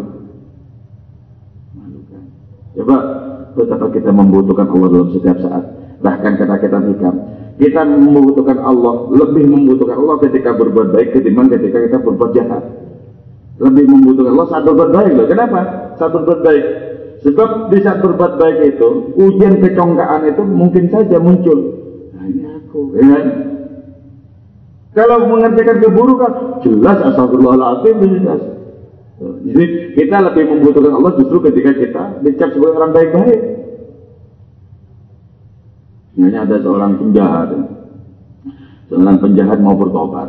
Memalukan. 1.77 2.21
Coba 2.77 2.97
betapa 3.53 3.85
kita 3.93 4.09
membutuhkan 4.09 4.67
Allah 4.73 4.87
dalam 4.89 5.09
setiap 5.13 5.37
saat. 5.41 5.63
Bahkan 5.99 6.31
kata 6.39 6.55
kita 6.63 6.77
hikam, 6.89 7.15
kita 7.59 7.81
membutuhkan 7.83 8.57
Allah, 8.63 9.11
lebih 9.13 9.45
membutuhkan 9.45 9.99
Allah 9.99 10.15
ketika 10.23 10.55
berbuat 10.55 10.95
baik 10.95 11.11
ketimbang 11.13 11.51
ketika 11.53 11.77
kita 11.85 11.97
berbuat 12.01 12.31
jahat. 12.33 12.63
Lebih 13.59 13.85
membutuhkan 13.85 14.31
Allah 14.33 14.47
saat 14.47 14.63
berbuat 14.63 14.89
baik 14.95 15.13
loh. 15.19 15.27
Kenapa? 15.27 15.59
Saat 15.99 16.11
berbuat 16.15 16.39
baik. 16.41 16.88
Sebab 17.19 17.67
di 17.67 17.83
saat 17.83 17.99
berbuat 17.99 18.39
baik 18.39 18.79
itu, 18.79 18.89
ujian 19.19 19.59
kecongkaan 19.59 20.23
itu 20.31 20.39
mungkin 20.47 20.87
saja 20.87 21.19
muncul. 21.19 21.59
Ini 22.15 22.47
aku, 22.63 22.95
ya 22.95 23.03
kan? 23.03 23.25
Kalau 24.95 25.27
mengerjakan 25.27 25.77
keburukan, 25.83 26.33
jelas 26.63 26.97
astagfirullahaladzim, 27.11 27.95
jelas. 28.23 28.41
Jadi 29.19 29.63
kita 29.99 30.17
lebih 30.31 30.47
membutuhkan 30.47 30.95
Allah 30.95 31.13
justru 31.19 31.43
ketika 31.43 31.71
kita 31.75 32.03
dicap 32.23 32.55
sebagai 32.55 32.79
orang 32.79 32.95
baik-baik. 32.95 33.39
Hanya 36.19 36.43
ada 36.43 36.57
seorang 36.59 36.99
penjahat, 36.99 37.47
seorang 38.91 39.17
penjahat 39.19 39.59
mau 39.59 39.75
bertobat. 39.75 40.27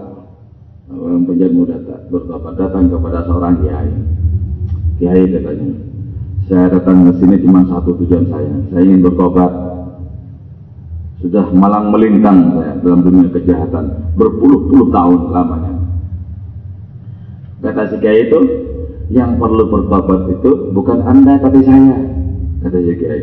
Orang 0.90 1.22
penjahat 1.26 1.54
mau 1.54 1.66
datang, 1.66 2.02
bertobat 2.10 2.54
datang 2.58 2.90
kepada 2.90 3.26
seorang 3.26 3.54
kiai. 3.62 3.90
Kiai 4.98 5.22
katanya, 5.34 5.70
saya 6.46 6.72
datang 6.72 7.10
ke 7.10 7.12
sini 7.20 7.36
cuma 7.44 7.66
satu 7.68 7.98
tujuan 8.00 8.24
saya. 8.30 8.52
Saya 8.70 8.80
ingin 8.86 9.02
bertobat. 9.04 9.52
Sudah 11.20 11.52
malang 11.52 11.92
melintang 11.92 12.56
saya 12.56 12.80
dalam 12.80 13.04
dunia 13.04 13.28
kejahatan 13.28 14.16
berpuluh-puluh 14.16 14.88
tahun 14.88 15.20
lamanya. 15.36 15.72
Kata 17.60 17.92
si 17.92 17.96
kiai 18.00 18.32
itu, 18.32 18.40
yang 19.12 19.36
perlu 19.36 19.68
bertobat 19.68 20.32
itu 20.32 20.72
bukan 20.72 21.04
anda 21.04 21.36
tapi 21.36 21.60
saya. 21.60 21.96
Kata 22.64 22.78
si 22.80 22.92
kiai. 22.96 23.22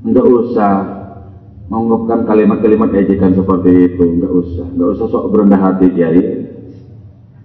Enggak 0.00 0.24
usah 0.24 1.00
mengungkapkan 1.70 2.26
kalimat-kalimat 2.26 2.90
ejekan 2.98 3.30
seperti 3.38 3.94
itu 3.94 4.04
nggak 4.18 4.32
usah 4.34 4.66
nggak 4.74 4.90
usah 4.90 5.06
sok 5.06 5.24
berendah 5.30 5.60
hati 5.62 5.86
kiai 5.94 6.22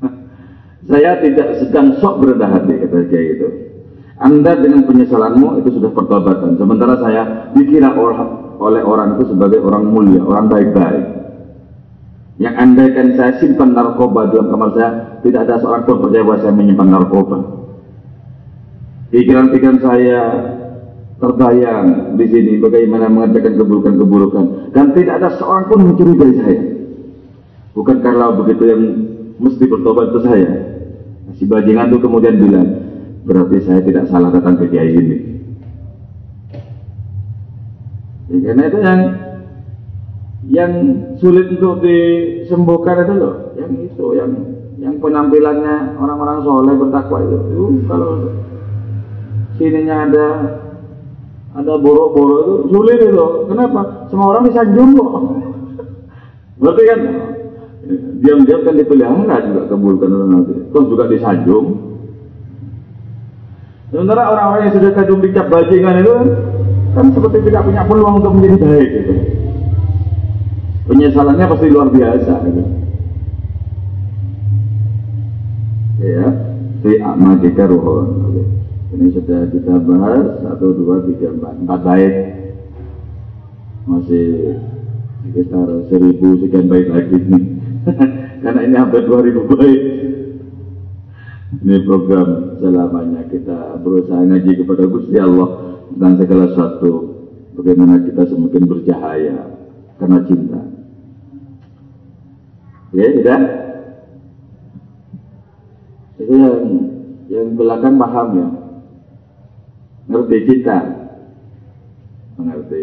saya 0.90 1.22
tidak 1.22 1.62
sedang 1.62 1.94
sok 2.02 2.26
berendah 2.26 2.50
hati 2.50 2.74
kata 2.74 3.06
kiai 3.06 3.38
itu 3.38 3.48
anda 4.16 4.56
dengan 4.56 4.88
penyesalanmu 4.88 5.60
itu 5.64 5.80
sudah 5.80 5.92
pertobatan 5.92 6.56
sementara 6.56 6.96
saya 7.04 7.52
dikira 7.52 7.92
orang, 7.96 8.56
oleh 8.62 8.82
orang 8.84 9.20
itu 9.20 9.36
sebagai 9.36 9.60
orang 9.60 9.84
mulia 9.92 10.24
orang 10.24 10.48
baik-baik 10.48 11.06
yang 12.40 12.56
andaikan 12.60 13.16
saya 13.16 13.40
simpan 13.40 13.76
narkoba 13.76 14.32
dalam 14.32 14.52
kamar 14.52 14.70
saya 14.76 14.90
tidak 15.24 15.48
ada 15.48 15.56
seorang 15.64 15.84
pun 15.88 16.04
percaya 16.04 16.24
bahwa 16.24 16.40
saya 16.44 16.54
menyimpan 16.56 16.90
narkoba 16.92 17.38
pikiran-pikiran 19.12 19.80
saya 19.84 20.22
terbayang 21.16 22.20
di 22.20 22.26
sini 22.28 22.52
bagaimana 22.60 23.08
mengerjakan 23.08 23.56
keburukan-keburukan 23.56 24.46
dan 24.76 24.92
tidak 24.92 25.14
ada 25.24 25.30
seorang 25.40 25.66
pun 25.72 25.80
mencurigai 25.88 26.34
saya. 26.36 26.62
Bukan 27.76 28.00
karena 28.04 28.32
begitu 28.36 28.64
yang 28.68 28.82
mesti 29.40 29.64
bertobat 29.68 30.12
itu 30.12 30.20
saya. 30.24 30.50
Si 31.36 31.44
bajingan 31.44 31.92
itu 31.92 32.00
kemudian 32.00 32.40
bilang, 32.40 32.68
berarti 33.26 33.58
saya 33.66 33.82
tidak 33.82 34.06
salah 34.08 34.30
datang 34.30 34.62
ke 34.62 34.70
kiai 34.70 34.94
ini. 34.94 35.18
Ya, 38.26 38.38
karena 38.54 38.64
itu 38.70 38.80
yang 38.82 39.02
yang 40.46 40.72
sulit 41.18 41.58
untuk 41.58 41.82
disembuhkan 41.82 43.06
itu 43.06 43.14
loh, 43.18 43.36
yang 43.58 43.72
itu, 43.82 44.06
yang 44.14 44.32
yang 44.78 44.96
penampilannya 45.02 45.98
orang-orang 45.98 46.46
soleh 46.46 46.74
bertakwa 46.78 47.18
itu, 47.26 47.38
itu 47.50 47.66
kalau 47.90 48.12
sininya 49.58 50.06
ada 50.06 50.28
ada 51.56 51.74
borok-borok 51.80 52.42
itu 52.44 52.56
sulit 52.70 53.00
itu. 53.00 53.28
Kenapa? 53.48 54.10
Semua 54.12 54.36
orang 54.36 54.44
disanjung 54.52 54.92
kok. 55.00 55.12
Berarti 56.60 56.82
kan 56.88 57.00
diam-diam 58.20 58.62
kan 58.66 58.76
dipelihara 58.76 59.36
juga 59.46 59.62
keburukan 59.72 60.10
orang 60.12 60.30
nanti. 60.34 60.54
Terus 60.74 60.88
juga 60.92 61.06
disanjung. 61.08 61.66
Sementara 63.96 64.28
orang-orang 64.28 64.68
yang 64.68 64.76
sudah 64.76 64.92
kadung 64.92 65.24
dicap 65.24 65.48
bajingan 65.48 66.04
itu 66.04 66.16
kan 66.92 67.16
seperti 67.16 67.48
tidak 67.48 67.64
punya 67.64 67.88
peluang 67.88 68.20
untuk 68.20 68.36
menjadi 68.36 68.58
baik 68.60 68.90
gitu. 68.92 69.14
Penyesalannya 70.92 71.46
pasti 71.48 71.68
luar 71.72 71.88
biasa 71.96 72.34
gitu. 72.44 72.64
Ya, 76.04 76.28
si 76.84 76.92
amadika 77.00 77.64
ruhun. 77.72 78.08
Ini 78.92 79.08
sudah 79.16 79.48
kita 79.48 79.80
bahas 79.88 80.44
satu 80.44 80.76
dua 80.76 81.00
tiga 81.08 81.32
empat 81.32 81.56
empat 81.64 81.80
bait 81.88 82.16
masih 83.88 84.60
sekitar 85.24 85.68
seribu 85.88 86.36
sekian 86.44 86.68
bait 86.68 86.90
lagi 86.92 87.22
karena 88.44 88.60
ini 88.66 88.76
hampir 88.76 89.08
dua 89.08 89.24
ribu 89.24 89.46
bait 89.46 89.82
ini 91.62 91.78
program 91.86 92.58
selamanya 92.58 93.22
kita 93.30 93.78
berusaha 93.84 94.22
ngaji 94.22 94.52
kepada 94.66 94.84
Gusti 94.90 95.18
Allah 95.20 95.50
tentang 95.94 96.14
segala 96.18 96.46
sesuatu 96.50 96.92
bagaimana 97.54 98.02
kita 98.02 98.26
semakin 98.26 98.64
bercahaya 98.66 99.38
karena 100.02 100.20
cinta 100.26 100.62
ya 102.96 103.06
tidak 103.14 103.42
itu 106.18 106.34
yang 106.34 106.66
yang 107.30 107.48
belakang 107.54 108.00
paham 108.00 108.30
ya 108.34 108.50
Ngerti 110.06 110.38
kita? 110.46 110.78
Mengerti. 112.38 112.82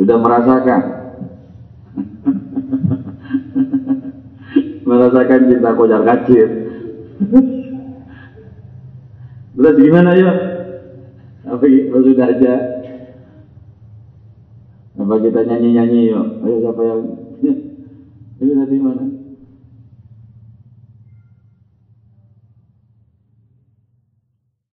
Sudah 0.00 0.16
merasakan? 0.16 0.82
merasakan 4.88 5.40
cinta 5.52 5.70
kocar 5.76 6.00
kacir. 6.08 6.48
Terus 9.52 9.76
gimana 9.76 10.10
ya? 10.16 10.32
Apa 11.44 11.64
sudah 12.00 12.26
aja? 12.32 12.54
Apa 14.96 15.14
kita 15.20 15.40
nyanyi-nyanyi 15.44 16.12
yuk? 16.12 16.26
Ayo 16.44 16.56
siapa 16.64 16.82
yang? 16.84 17.02
Ini 18.42 18.52
tadi 18.58 18.76
mana? 18.80 19.21